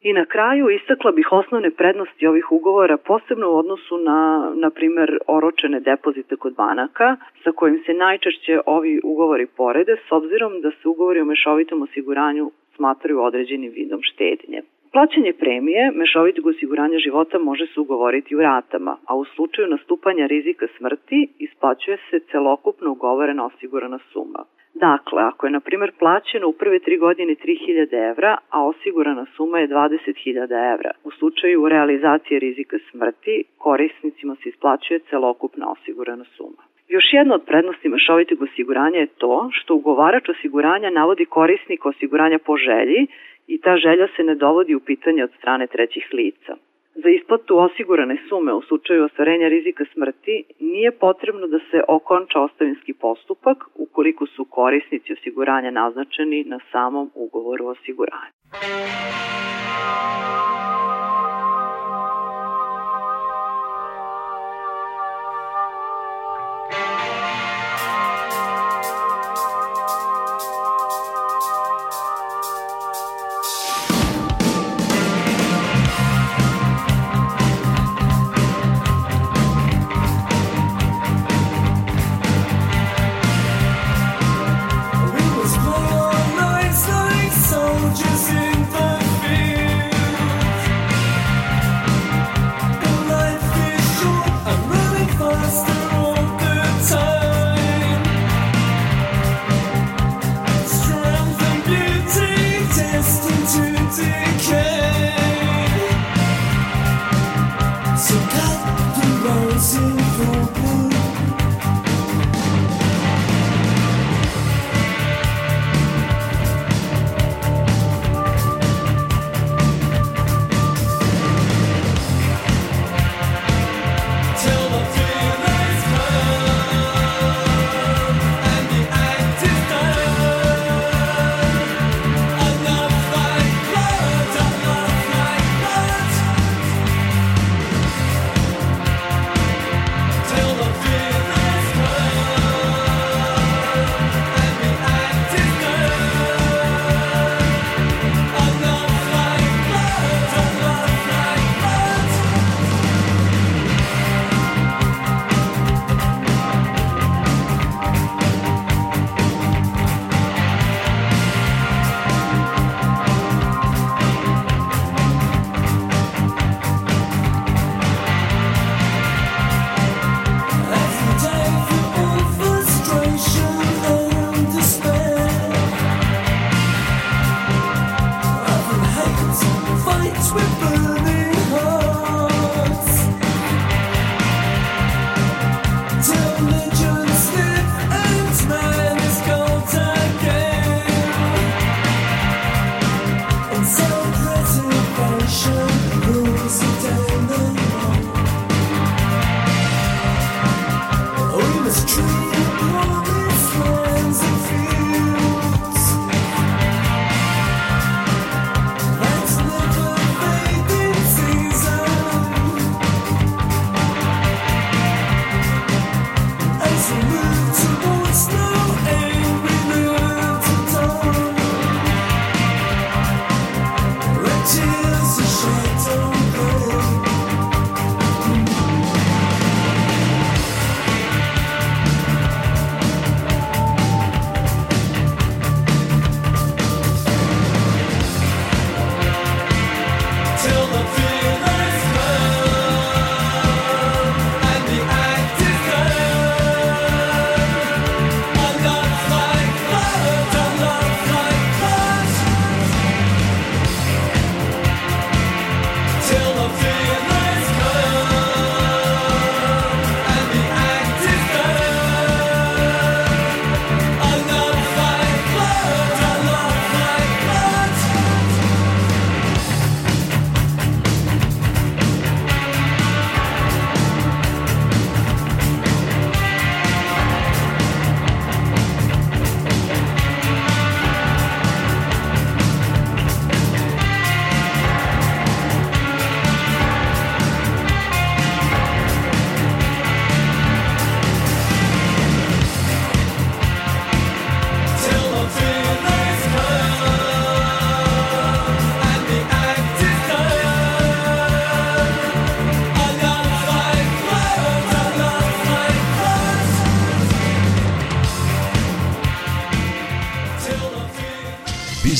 I 0.00 0.12
na 0.12 0.24
kraju 0.24 0.70
istakla 0.70 1.12
bih 1.12 1.32
osnovne 1.32 1.70
prednosti 1.70 2.26
ovih 2.26 2.52
ugovora 2.52 2.96
posebno 2.96 3.50
u 3.50 3.56
odnosu 3.56 3.98
na, 3.98 4.52
na 4.54 4.70
primer, 4.70 5.18
oročene 5.26 5.80
depozite 5.80 6.36
kod 6.36 6.54
banaka, 6.54 7.16
sa 7.44 7.52
kojim 7.52 7.82
se 7.86 7.92
najčešće 7.94 8.60
ovi 8.66 9.00
ugovori 9.04 9.46
porede, 9.56 9.96
s 10.08 10.12
obzirom 10.12 10.60
da 10.60 10.70
se 10.70 10.88
ugovori 10.88 11.20
o 11.20 11.24
mešovitom 11.24 11.82
osiguranju 11.82 12.50
smatraju 12.76 13.22
određenim 13.22 13.72
vidom 13.72 14.00
štednje. 14.02 14.62
Plaćanje 14.96 15.32
premije 15.32 15.90
mešovitog 15.94 16.46
osiguranja 16.46 16.98
života 16.98 17.38
može 17.38 17.66
se 17.66 17.80
ugovoriti 17.80 18.36
u 18.36 18.40
ratama, 18.40 18.96
a 19.06 19.16
u 19.16 19.24
slučaju 19.24 19.68
nastupanja 19.68 20.26
rizika 20.26 20.66
smrti 20.76 21.28
isplaćuje 21.38 21.96
se 22.10 22.20
celokupno 22.30 22.90
ugovorena 22.90 23.46
osigurana 23.46 23.98
suma. 24.12 24.44
Dakle, 24.74 25.22
ako 25.22 25.46
je, 25.46 25.50
na 25.50 25.60
primjer, 25.60 25.92
plaćeno 25.98 26.48
u 26.48 26.52
prve 26.52 26.78
tri 26.78 26.96
godine 26.96 27.34
3000 27.34 28.10
evra, 28.10 28.36
a 28.50 28.66
osigurana 28.66 29.26
suma 29.36 29.58
je 29.58 29.68
20.000 29.68 30.74
evra, 30.74 30.90
u 31.04 31.10
slučaju 31.10 31.68
realizacije 31.68 32.40
rizika 32.40 32.76
smrti, 32.90 33.44
korisnicima 33.58 34.34
se 34.42 34.48
isplaćuje 34.48 35.00
celokupna 35.10 35.66
osigurana 35.72 36.24
suma. 36.36 36.62
Još 36.88 37.04
jedna 37.12 37.34
od 37.34 37.42
prednosti 37.46 37.88
mešovitog 37.88 38.42
osiguranja 38.42 38.98
je 38.98 39.14
to 39.22 39.48
što 39.52 39.74
ugovarač 39.74 40.28
osiguranja 40.28 40.90
navodi 40.90 41.24
korisnik 41.24 41.86
osiguranja 41.86 42.38
po 42.38 42.56
želji 42.56 43.06
i 43.46 43.60
ta 43.60 43.76
želja 43.76 44.08
se 44.16 44.22
ne 44.22 44.34
dovodi 44.34 44.74
u 44.74 44.80
pitanje 44.80 45.24
od 45.24 45.30
strane 45.38 45.66
trećih 45.66 46.08
lica. 46.12 46.56
Za 46.94 47.08
isplatu 47.08 47.58
osigurane 47.58 48.16
sume 48.28 48.52
u 48.52 48.62
slučaju 48.62 49.04
ostvarenja 49.04 49.48
rizika 49.48 49.84
smrti 49.92 50.44
nije 50.60 50.90
potrebno 50.90 51.46
da 51.46 51.58
se 51.70 51.82
okonča 51.88 52.40
ostavinski 52.40 52.92
postupak 52.92 53.58
ukoliko 53.74 54.26
su 54.26 54.44
korisnici 54.44 55.12
osiguranja 55.12 55.70
naznačeni 55.70 56.44
na 56.44 56.58
samom 56.72 57.10
ugovoru 57.14 57.66
o 57.66 57.74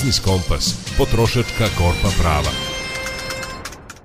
Biznis 0.07 0.25
Kompas. 0.25 0.67
Potrošačka 0.99 1.67
korpa 1.79 2.11
prava. 2.21 2.53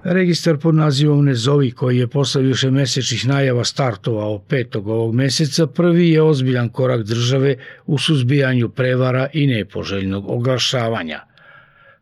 Registar 0.03 0.57
pod 0.57 0.75
nazivom 0.75 1.25
Nezovi, 1.25 1.71
koji 1.71 1.97
je 1.97 2.07
posle 2.07 2.41
više 2.41 2.71
mesečnih 2.71 3.27
najava 3.27 3.63
startovao 3.63 4.39
petog 4.39 4.87
ovog 4.87 5.15
meseca, 5.15 5.67
prvi 5.67 6.09
je 6.09 6.21
ozbiljan 6.21 6.69
korak 6.69 7.03
države 7.03 7.55
u 7.85 7.97
suzbijanju 7.97 8.69
prevara 8.69 9.27
i 9.33 9.47
nepoželjnog 9.47 10.29
oglašavanja. 10.29 11.19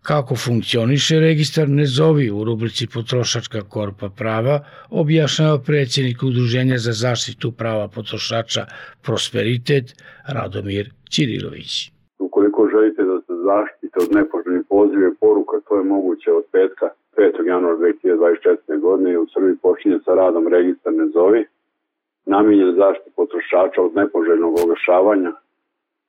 Kako 0.02 0.36
funkcioniše 0.36 1.20
registar 1.20 1.70
Nezovi 1.70 2.32
u 2.32 2.44
rubrici 2.44 2.88
Potrošačka 2.88 3.62
korpa 3.62 4.10
prava, 4.10 4.66
objašnjava 4.90 5.60
predsjednik 5.62 6.24
Udruženja 6.24 6.78
za 6.78 6.92
zaštitu 6.92 7.52
prava 7.52 7.88
potrošača 7.88 8.66
Prosperitet 9.02 9.96
Radomir 10.28 10.92
Ćirilović. 11.10 11.92
Ukoliko 12.20 12.70
želite 12.74 13.02
da 13.04 13.18
se 13.26 13.34
zaštite 13.50 13.79
od 14.04 14.16
nepoželjnih 14.16 14.66
poziva 14.70 15.08
i 15.08 15.18
poruka, 15.20 15.58
to 15.68 15.78
je 15.78 15.84
moguće 15.84 16.32
od 16.34 16.44
petka 16.52 16.90
5. 17.18 17.48
januara 17.48 17.78
2024. 17.78 18.80
godine 18.80 19.20
u 19.20 19.28
Srbiji 19.34 19.56
počinje 19.62 20.00
sa 20.06 20.14
radom 20.16 20.48
registar 20.48 20.94
Nezovi, 20.94 21.46
namijenjen 22.26 22.76
zaštiti 22.76 23.12
potrošača 23.16 23.82
od 23.82 23.96
nepoželjnog 23.96 24.54
oglašavanja. 24.64 25.32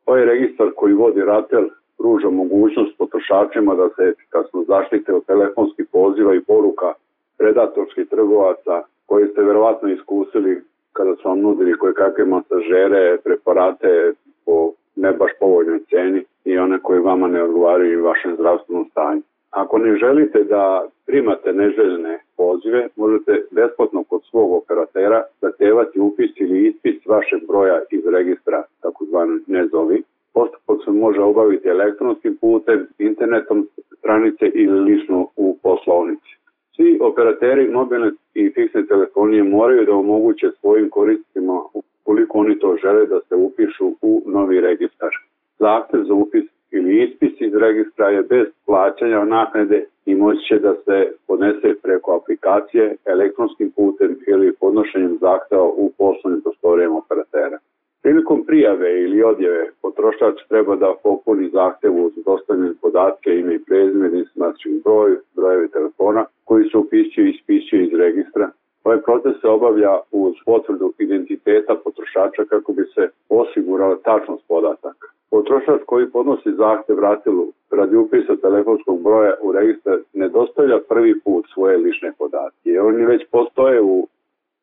Ovaj 0.07 0.25
registar 0.25 0.71
koji 0.77 0.95
vodi 0.95 1.21
RATEL 1.21 1.69
pruža 1.99 2.31
mogućnost 2.31 2.99
potrošačima 2.99 3.75
da 3.75 3.89
se 3.89 4.03
efikasno 4.13 4.65
zaštite 4.69 5.15
od 5.15 5.27
telefonskih 5.27 5.87
poziva 5.93 6.35
i 6.35 6.41
poruka 6.41 6.93
predatorskih 7.39 8.09
trgovaca 8.09 8.83
koje 9.07 9.29
ste 9.29 9.43
verovatno 9.43 9.89
iskusili 9.89 10.63
kada 10.93 11.17
su 11.17 11.29
vam 11.29 11.41
nudili 11.41 11.79
koje 11.79 11.95
kakve 11.95 12.25
masažere, 12.25 13.19
preparate 13.25 14.13
po 14.47 14.73
ne 15.01 15.13
baš 15.13 15.31
povoljnoj 15.41 15.81
ceni 15.91 16.25
i 16.45 16.59
one 16.59 16.79
koje 16.83 17.01
vama 17.01 17.29
ne 17.29 17.43
odgovaraju 17.43 17.93
i 17.93 18.03
vašem 18.03 18.35
zdravstvenom 18.35 18.87
stanju. 18.91 19.23
Ako 19.51 19.79
ne 19.79 19.97
želite 19.97 20.45
da 20.45 20.87
primate 21.07 21.53
neželjene 21.53 22.19
pozive, 22.37 22.89
možete 22.97 23.33
besplatno 23.51 24.05
kod 24.05 24.21
svog 24.31 24.53
operatera 24.53 25.23
zahtevati 25.41 26.01
upis 26.01 26.31
ili 26.37 26.69
ispis 26.69 27.07
vašeg 27.07 27.41
broja 27.49 27.81
iz 27.91 28.07
registra, 28.07 28.63
takozvani 28.83 29.41
nezovi. 29.47 30.03
Postupak 30.35 30.79
se 30.85 30.91
može 30.91 31.21
obaviti 31.21 31.69
elektronskim 31.69 32.37
putem, 32.41 32.87
internetom 32.99 33.69
stranice 33.99 34.47
ili 34.55 34.81
lično 34.81 35.27
u 35.37 35.59
poslovnici. 35.63 36.31
Svi 36.77 36.99
operateri 37.01 37.69
mobilne 37.69 38.11
i 38.35 38.51
fiksne 38.55 38.87
telefonije 38.87 39.43
moraju 39.43 39.87
da 39.87 39.95
omoguće 39.95 40.47
svojim 40.61 40.91
korisnicima 40.91 41.63
koliko 42.11 42.39
oni 42.39 42.59
to 42.59 42.77
žele 42.83 43.07
da 43.07 43.21
se 43.29 43.35
upišu 43.35 43.87
u 44.03 44.23
novi 44.27 44.61
registar. 44.61 45.11
Zahtev 45.59 46.01
za 46.09 46.15
upis 46.15 46.45
ili 46.71 47.03
ispis 47.05 47.41
iz 47.41 47.55
registra 47.55 48.09
je 48.09 48.23
bez 48.23 48.47
plaćanja 48.67 49.25
naknade 49.25 49.85
i 50.07 50.15
moći 50.15 50.45
će 50.49 50.59
da 50.59 50.75
se 50.85 51.13
podnese 51.27 51.75
preko 51.83 52.17
aplikacije 52.19 52.97
elektronskim 53.05 53.71
putem 53.77 54.17
ili 54.27 54.53
podnošenjem 54.61 55.19
zahteva 55.21 55.65
u 55.65 55.93
poslovnim 55.99 56.43
prostorijama 56.43 56.97
operatera. 56.99 57.59
Prilikom 58.03 58.45
prijave 58.47 59.03
ili 59.03 59.23
odjeve 59.23 59.71
potrošač 59.83 60.37
treba 60.49 60.77
da 60.77 60.95
popuni 61.03 61.49
zahtev 61.49 61.93
uz 62.05 62.13
dostavljene 62.27 62.75
podatke, 62.83 63.31
ime 63.39 63.55
i 63.55 63.65
prezime, 63.65 64.07
jedinstvenačni 64.07 64.81
broj, 64.85 65.17
brojevi 65.37 65.69
telefona 65.69 66.25
koji 66.45 66.65
se 66.71 66.79
upisuju 66.79 67.27
i 67.27 67.31
ispisuju 67.31 67.83
iz 67.83 67.95
registra. 67.95 68.51
Ovaj 68.85 69.01
proces 69.01 69.41
se 69.41 69.49
obavlja 69.49 69.99
uz 70.11 70.35
potvrdu 70.45 70.93
identiteta 70.99 71.75
potrošača 71.85 72.45
kako 72.45 72.73
bi 72.73 72.85
se 72.95 73.09
osigurala 73.29 73.97
tačnost 74.05 74.45
podataka. 74.49 75.07
Potrošač 75.31 75.81
koji 75.87 76.11
podnosi 76.11 76.53
zahtev 76.53 76.97
vratilu 76.97 77.53
radi 77.71 77.97
upisa 77.97 78.37
telefonskog 78.37 79.03
broja 79.03 79.35
u 79.43 79.53
registar 79.53 79.99
ne 80.13 80.29
dostavlja 80.29 80.79
prvi 80.89 81.21
put 81.21 81.47
svoje 81.55 81.77
lične 81.77 82.13
podatke. 82.19 82.81
Oni 82.81 83.07
već 83.07 83.23
postoje 83.31 83.81
u 83.81 84.09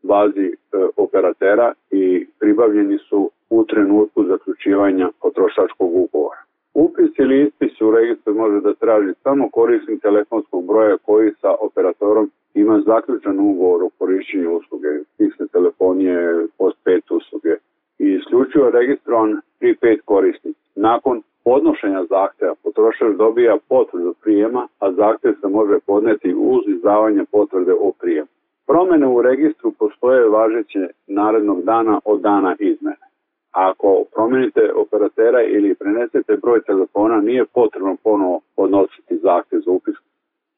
bazi 0.03 0.47
e, 0.47 0.55
operatera 0.95 1.73
i 1.91 2.27
pribavljeni 2.39 2.97
su 2.97 3.31
u 3.49 3.63
trenutku 3.63 4.23
zaključivanja 4.23 5.09
potrošačkog 5.21 5.95
ugovora. 5.95 6.41
Upis 6.73 7.19
ili 7.19 7.43
ispis 7.43 7.81
u 7.81 7.91
registar 7.91 8.33
može 8.33 8.61
da 8.61 8.73
traži 8.73 9.13
samo 9.23 9.49
korisnik 9.49 10.01
telefonskog 10.01 10.65
broja 10.65 10.97
koji 10.97 11.31
sa 11.41 11.55
operatorom 11.59 12.31
ima 12.57 12.81
zaključan 12.85 13.39
ugovor 13.39 13.83
o 13.83 13.89
korišćenju 13.97 14.57
usluge, 14.57 14.87
fiksne 15.17 15.47
telefonije, 15.47 16.47
post-pet 16.57 17.11
usluge 17.11 17.53
i 17.99 18.05
isključivo 18.13 18.69
registrovan 18.69 19.41
prepaid 19.59 19.99
korisnik. 20.05 20.55
Nakon 20.75 21.21
podnošenja 21.43 22.03
zahteva 22.09 22.55
potrošač 22.63 23.15
dobija 23.17 23.57
potvrdu 23.69 24.13
prijema, 24.23 24.67
a 24.79 24.91
zahtev 24.91 25.33
se 25.41 25.47
može 25.47 25.79
podneti 25.85 26.33
uz 26.37 26.63
izdavanje 26.67 27.23
potvrde 27.31 27.73
o 27.73 27.91
prijemu. 27.99 28.27
Promene 28.67 29.07
u 29.07 29.21
registru 29.21 29.71
postoje 29.71 30.29
važeće 30.29 30.87
narednog 31.07 31.63
dana 31.63 31.99
od 32.05 32.21
dana 32.21 32.55
izmene. 32.59 33.07
Ako 33.51 34.03
promenite 34.15 34.71
operatera 34.75 35.41
ili 35.43 35.75
prenesete 35.75 36.37
broj 36.37 36.61
telefona, 36.61 37.21
nije 37.21 37.45
potrebno 37.45 37.97
ponovo 38.03 38.41
podnositi 38.55 39.17
zahtev 39.17 39.59
za 39.65 39.71
upis 39.71 39.95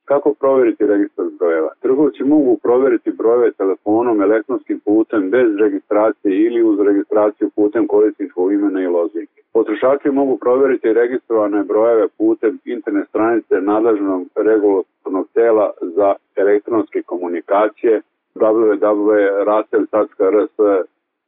Kako 0.10 0.34
proveriti 0.34 0.86
registar 0.86 1.26
brojeva? 1.39 1.70
Trgovci 1.82 2.24
mogu 2.24 2.57
proveriti 2.64 3.12
brojeve 3.12 3.51
telefonom, 3.51 4.22
elektronskim 4.22 4.80
putem, 4.80 5.30
bez 5.30 5.55
registracije 5.55 6.45
ili 6.45 6.64
uz 6.64 6.80
registraciju 6.80 7.49
putem 7.55 7.88
korisničkog 7.88 8.53
imena 8.53 8.82
i 8.82 8.88
lozinke. 8.88 9.41
Potrošači 9.53 10.10
mogu 10.12 10.38
proveriti 10.38 10.93
registrovane 10.93 11.64
brojeve 11.64 12.07
putem 12.18 12.60
internet 12.66 13.07
stranice 13.10 13.62
nadležnog 13.62 14.28
regulatornog 14.36 15.28
tela 15.34 15.72
za 15.82 16.14
elektronske 16.36 17.01
komunikacije 17.01 18.01
www.ratel.rs 18.36 19.80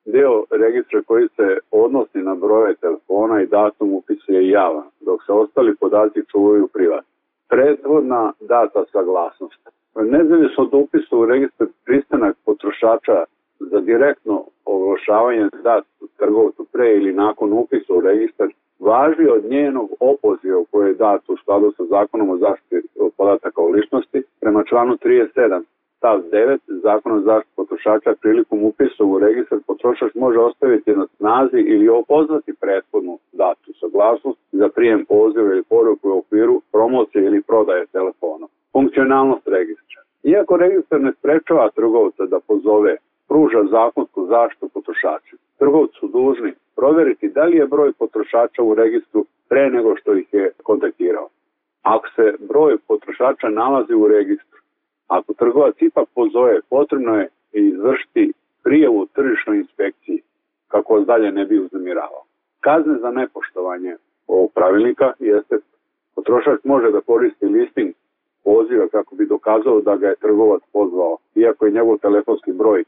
Deo 0.06 0.44
registra 0.50 1.02
koji 1.08 1.28
se 1.36 1.58
odnosi 1.72 2.18
na 2.18 2.36
broje 2.36 2.76
telefona 2.76 3.42
i 3.42 3.48
datum 3.48 3.94
upisuje 3.94 4.50
javan, 4.50 4.88
dok 5.00 5.24
se 5.26 5.32
ostali 5.32 5.76
podaci 5.76 6.22
čuvaju 6.32 6.68
privatno 6.68 7.12
prethodna 7.52 8.34
data 8.40 8.84
saglasnost. 8.92 9.62
Nezavisno 9.96 10.64
od 10.64 10.74
upisa 10.74 11.16
u 11.16 11.26
registar 11.26 11.68
pristanak 11.86 12.36
potrošača 12.46 13.24
za 13.60 13.80
direktno 13.80 14.46
oglašavanje 14.66 15.50
dat 15.64 15.86
trgovcu 16.18 16.66
pre 16.74 16.96
ili 16.98 17.14
nakon 17.14 17.54
upisa 17.54 17.94
u 17.94 18.02
registar 18.02 18.48
važi 18.80 19.28
od 19.36 19.44
njenog 19.50 19.90
opoziva 20.00 20.64
koje 20.72 20.88
je 20.88 20.94
dat 20.94 21.30
u 21.30 21.38
skladu 21.38 21.74
sa 21.78 21.84
zakonom 21.86 22.30
o 22.30 22.38
zaštiti 22.38 22.88
podataka 23.18 23.62
o 23.62 23.70
ličnosti 23.70 24.24
prema 24.40 24.64
članu 24.64 24.98
37 24.98 25.64
stav 26.02 26.22
9 26.32 26.60
zakona 26.68 27.16
o 27.16 27.20
zaštiti 27.20 27.56
potrošača 27.56 28.14
prilikom 28.22 28.64
upisa 28.64 29.04
u 29.04 29.20
registar 29.20 29.60
potrošač 29.68 30.12
može 30.16 30.40
ostaviti 30.40 30.92
na 30.92 31.06
snazi 31.18 31.60
ili 31.74 31.90
opozvati 31.90 32.54
prethodnu 32.62 33.20
datu 33.32 33.74
saglasnost 33.80 34.40
za 34.52 34.70
prijem 34.70 35.06
poziva 35.06 35.48
ili 35.54 35.64
poruku 35.64 36.10
u 36.10 36.18
okviru 36.18 36.62
promocije 36.72 37.26
ili 37.26 37.42
prodaje 37.42 37.86
telefona. 37.86 38.48
Funkcionalnost 38.72 39.48
registra. 39.48 40.00
Iako 40.24 40.58
registar 40.58 41.02
ne 41.02 41.12
sprečava 41.14 41.70
trgovca 41.70 42.26
da 42.26 42.40
pozove 42.48 42.96
pruža 43.28 43.64
zakonsku 43.72 44.26
zaštitu 44.26 44.70
potrošača. 44.74 45.36
Trgovci 45.60 45.94
su 46.00 46.08
dužni 46.08 46.54
proveriti 46.76 47.30
da 47.30 47.44
li 47.44 47.58
je 47.58 47.68
broj 47.68 47.92
potrošača 48.00 48.64
u 48.64 48.74
registru 48.74 49.26
pre 49.50 49.70
nego 49.70 49.96
što 49.96 50.14
ih 50.16 50.28
je 50.32 50.52
kontaktirao. 50.64 51.28
Ako 51.82 52.08
se 52.16 52.36
broj 52.40 52.78
potrošača 52.88 53.50
nalazi 53.50 53.94
u 53.94 54.08
registru, 54.08 54.61
Ako 55.12 55.34
trgovac 55.34 55.76
ipak 55.80 56.08
pozove, 56.16 56.60
potrebno 56.70 57.16
je 57.16 57.30
izvršiti 57.54 58.34
prijavu 58.64 59.06
tržišnoj 59.06 59.58
inspekciji 59.58 60.22
kako 60.68 60.96
vas 60.96 61.06
dalje 61.06 61.32
ne 61.32 61.46
bi 61.46 61.60
uznamiravao. 61.60 62.24
Kazne 62.60 62.96
za 63.02 63.12
nepoštovanje 63.12 63.96
ovog 64.28 64.52
pravilnika 64.54 65.14
jeste 65.20 65.56
potrošač 66.16 66.60
može 66.64 66.92
da 66.92 67.02
koristi 67.02 67.46
listing 67.46 67.94
poziva 68.44 68.88
kako 68.88 69.16
bi 69.16 69.26
dokazao 69.26 69.82
da 69.82 69.96
ga 69.96 70.08
je 70.08 70.16
trgovac 70.16 70.62
pozvao, 70.74 71.18
iako 71.36 71.66
je 71.66 71.72
njegov 71.72 71.98
telefonski 71.98 72.52
broj 72.52 72.84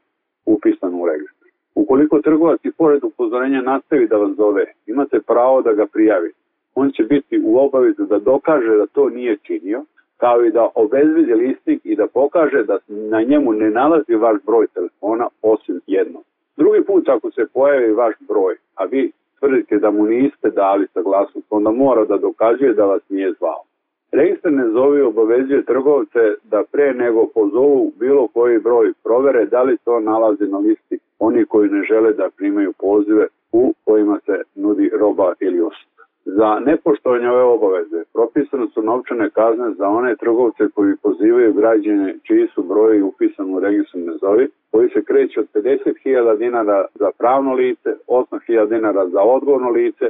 upisan 0.45 0.93
u 0.93 1.05
registru. 1.07 1.47
Ukoliko 1.75 2.21
trgovac 2.21 2.59
i 2.63 2.71
pored 2.71 3.03
upozorenja 3.03 3.61
nastavi 3.61 4.07
da 4.07 4.17
vas 4.17 4.31
zove, 4.35 4.65
imate 4.87 5.19
pravo 5.19 5.61
da 5.61 5.73
ga 5.73 5.85
prijavite. 5.85 6.39
On 6.75 6.91
će 6.91 7.03
biti 7.03 7.41
u 7.45 7.57
obavezu 7.57 8.05
da 8.05 8.19
dokaže 8.19 8.77
da 8.77 8.85
to 8.85 9.09
nije 9.09 9.37
činio 9.37 9.83
kao 10.17 10.45
i 10.45 10.51
da 10.51 10.69
obezvedi 10.75 11.33
listing 11.33 11.79
i 11.83 11.95
da 11.95 12.07
pokaže 12.07 12.63
da 12.63 12.77
na 12.87 13.21
njemu 13.21 13.53
ne 13.53 13.69
nalazi 13.69 14.15
vaš 14.15 14.37
broj 14.45 14.67
telefona 14.67 15.27
osim 15.41 15.79
jednog. 15.87 16.23
Drugi 16.57 16.83
put 16.83 17.09
ako 17.09 17.31
se 17.31 17.45
pojavi 17.53 17.91
vaš 17.93 18.13
broj, 18.19 18.55
a 18.75 18.85
vi 18.85 19.11
tvrdite 19.39 19.79
da 19.79 19.91
mu 19.91 20.05
niste 20.05 20.49
dali 20.49 20.87
saglasnost, 20.93 21.47
onda 21.49 21.71
mora 21.71 22.05
da 22.05 22.17
dokazuje 22.17 22.73
da 22.73 22.85
vas 22.85 23.01
nije 23.09 23.33
zvao. 23.39 23.63
Registar 24.11 24.51
ne 24.51 24.69
zovi 24.69 25.01
obavezuje 25.01 25.65
trgovce 25.65 26.35
da 26.43 26.63
pre 26.71 26.93
nego 26.93 27.27
pozovu 27.33 27.91
bilo 27.99 28.27
koji 28.27 28.59
broj 28.59 28.93
provere 29.03 29.45
da 29.45 29.63
li 29.63 29.77
to 29.77 29.99
nalazi 29.99 30.43
na 30.47 30.57
listi 30.57 30.99
oni 31.19 31.45
koji 31.45 31.69
ne 31.69 31.83
žele 31.83 32.13
da 32.13 32.29
primaju 32.37 32.73
pozive 32.79 33.27
u 33.51 33.73
kojima 33.85 34.19
se 34.25 34.41
nudi 34.55 34.91
roba 34.99 35.33
ili 35.39 35.61
usluga. 35.61 35.92
Za 36.25 36.59
nepoštovanje 36.59 37.29
ove 37.29 37.43
obaveze 37.43 38.03
propisane 38.13 38.67
su 38.73 38.81
novčane 38.81 39.29
kazne 39.29 39.73
za 39.73 39.87
one 39.87 40.15
trgovce 40.15 40.63
koji 40.75 40.95
pozivaju 41.03 41.53
građane 41.53 42.15
čiji 42.23 42.47
su 42.47 42.63
broji 42.63 43.01
upisani 43.01 43.55
u 43.55 43.59
registru 43.59 43.99
nezovi, 43.99 44.47
koji 44.71 44.89
se 44.89 45.03
kreće 45.03 45.39
od 45.39 45.47
50.000 45.53 46.37
dinara 46.37 46.85
za 46.95 47.11
pravno 47.17 47.53
lice, 47.53 47.89
8.000 48.07 48.69
dinara 48.69 49.07
za 49.07 49.21
odgovorno 49.21 49.69
lice 49.69 50.05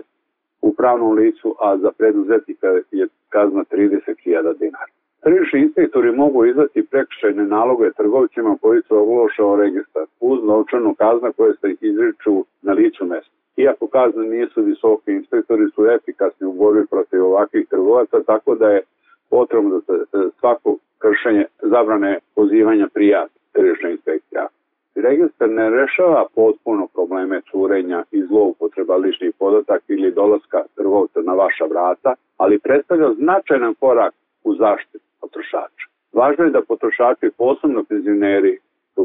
u 0.61 0.74
pravnom 0.74 1.14
licu, 1.14 1.55
a 1.61 1.78
za 1.78 1.91
preduzetnika 1.97 2.68
je 2.91 3.07
kazna 3.30 3.64
30.000 3.72 4.57
dinara. 4.59 4.91
Tržišni 5.24 5.59
inspektori 5.59 6.11
mogu 6.11 6.45
izdati 6.45 6.86
prekšajne 6.91 7.43
naloge 7.43 7.91
trgovcima 7.91 8.57
koji 8.61 8.82
su 8.82 8.97
oglošao 8.97 9.55
registar 9.55 10.03
uz 10.20 10.39
novčanu 10.43 10.95
kazna 10.95 11.32
koje 11.32 11.53
se 11.53 11.76
izriču 11.82 12.45
na 12.61 12.74
licu 12.74 13.05
mesta. 13.05 13.42
Iako 13.58 13.88
kazne 13.88 14.24
nisu 14.24 14.62
visoke, 14.62 15.12
inspektori 15.12 15.70
su 15.76 15.86
efikasni 15.86 16.47
u 16.47 16.54
borbi 16.54 16.86
protiv 16.88 17.26
ovakvih 17.26 17.68
trgovaca, 17.70 18.24
tako 18.24 18.56
da 18.56 18.70
je 18.70 18.82
potrebno 19.30 19.82
da 19.88 19.97
se 19.97 20.30
svako 20.39 20.78
kršenje 20.97 21.45
zabrane 21.62 22.20
pozivanja 22.36 22.88
prijati 22.93 23.34
tržišna 23.54 23.89
inspekcija. 23.89 24.47
Registar 24.95 25.49
ne 25.49 25.70
rešava 25.70 26.26
potpuno 26.36 26.88
probleme 26.93 27.41
curenja 27.51 28.04
i 28.12 28.24
zloupotreba 28.24 28.95
ličnih 28.95 29.32
podataka 29.39 29.84
ili 29.88 30.12
dolaska 30.12 30.64
trgovca 30.76 31.20
na 31.22 31.34
vaša 31.34 31.66
vrata, 31.66 32.14
ali 32.38 32.60
predstavlja 32.60 33.14
značajan 33.14 33.74
korak 33.80 34.14
u 34.43 34.56
zaštitu 34.56 35.06
potrošača. 35.22 35.86
Važno 36.14 36.43
je 36.45 36.51
da 36.51 36.62
potrošači, 36.62 37.32
posebno 37.38 37.84
penzioneri, 37.84 38.60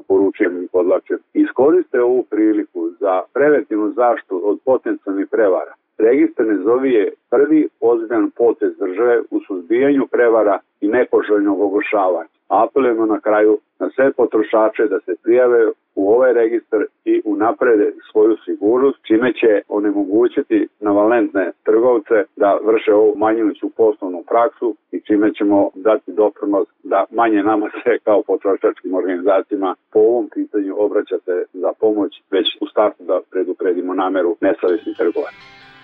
poručujem 0.08 0.62
i 0.62 0.68
podlačem, 0.72 1.18
iskoriste 1.34 2.02
ovu 2.02 2.22
priliku 2.30 2.90
za 3.00 3.22
preventivnu 3.32 3.92
zaštu 3.92 4.42
od 4.44 4.58
potencijalnih 4.64 5.26
prevara. 5.30 5.74
Registar 5.98 6.46
nezovi 6.46 6.92
je 6.92 7.12
prvi 7.30 7.68
ozbiljan 7.80 8.30
potez 8.30 8.72
države 8.78 9.20
u 9.30 9.40
suzbijanju 9.40 10.06
prevara 10.06 10.58
i 10.80 10.88
nepoželjnog 10.88 11.60
oglašavanja. 11.60 12.28
Apelujemo 12.48 13.06
na 13.06 13.20
kraju 13.20 13.58
na 13.78 13.90
sve 13.90 14.12
potrošače 14.12 14.86
da 14.86 15.00
se 15.00 15.14
prijave 15.22 15.66
u 16.00 16.02
ovaj 16.14 16.32
registar 16.32 16.80
i 17.04 17.14
unaprede 17.24 17.88
svoju 18.10 18.36
sigurnost, 18.44 18.98
čime 19.08 19.32
će 19.40 19.52
onemogućiti 19.68 20.68
navalentne 20.80 21.44
trgovce 21.68 22.16
da 22.36 22.58
vrše 22.68 22.92
ovu 23.00 23.12
manjujuću 23.16 23.66
poslovnu 23.76 24.20
praksu 24.30 24.68
i 24.92 25.00
čime 25.06 25.34
ćemo 25.38 25.70
dati 25.74 26.12
doprinos 26.12 26.68
da 26.82 27.04
manje 27.10 27.42
nama 27.42 27.66
se 27.82 27.92
kao 28.04 28.22
potrošačkim 28.22 28.94
organizacijama 28.94 29.74
po 29.92 29.98
ovom 29.98 30.26
pitanju 30.34 30.72
obraćate 30.86 31.34
za 31.52 31.70
pomoć, 31.80 32.12
već 32.30 32.46
u 32.60 32.66
startu 32.66 33.02
da 33.10 33.20
predupredimo 33.30 33.94
nameru 33.94 34.36
nesavjesnih 34.40 34.96
trgovaca. 34.96 35.40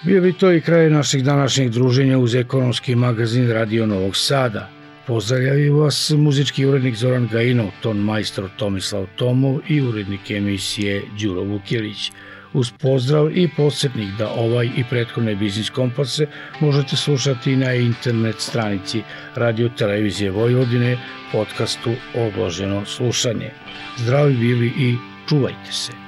Bio 0.07 0.21
bi 0.21 0.33
to 0.41 0.53
i 0.53 0.61
kraj 0.61 0.91
naših 0.91 1.25
današnjih 1.25 1.69
druženja 1.71 2.19
uz 2.19 2.35
ekonomski 2.35 2.93
magazin 3.07 3.53
Radio 3.59 3.87
Novog 3.87 4.17
Sada. 4.17 4.84
Pozdravljaju 5.07 5.77
vas 5.77 6.11
muzički 6.17 6.67
urednik 6.67 6.95
Zoran 6.97 7.29
Gajinov, 7.33 7.71
ton 7.83 7.97
majstor 7.97 8.49
Tomislav 8.57 9.07
Tomov 9.17 9.59
i 9.69 9.81
urednik 9.81 10.31
emisije 10.31 11.03
Đuro 11.21 11.43
Vukjelić. 11.43 12.13
Uz 12.53 12.73
pozdrav 12.81 13.39
i 13.39 13.49
podsjetnik 13.57 14.09
da 14.19 14.29
ovaj 14.31 14.67
i 14.67 14.85
prethodne 14.91 15.35
biznis 15.35 15.71
kompase 15.71 16.27
možete 16.61 16.97
slušati 16.97 17.57
na 17.57 17.75
internet 17.75 18.41
stranici 18.41 19.03
Radio 19.35 19.69
Televizije 19.69 20.31
Vojvodine 20.31 20.99
podcastu 21.33 21.91
Odloženo 22.15 22.85
slušanje. 22.85 23.51
Zdravi 23.97 24.35
bili 24.37 24.67
i 24.67 24.97
čuvajte 25.29 25.73
se. 25.73 26.04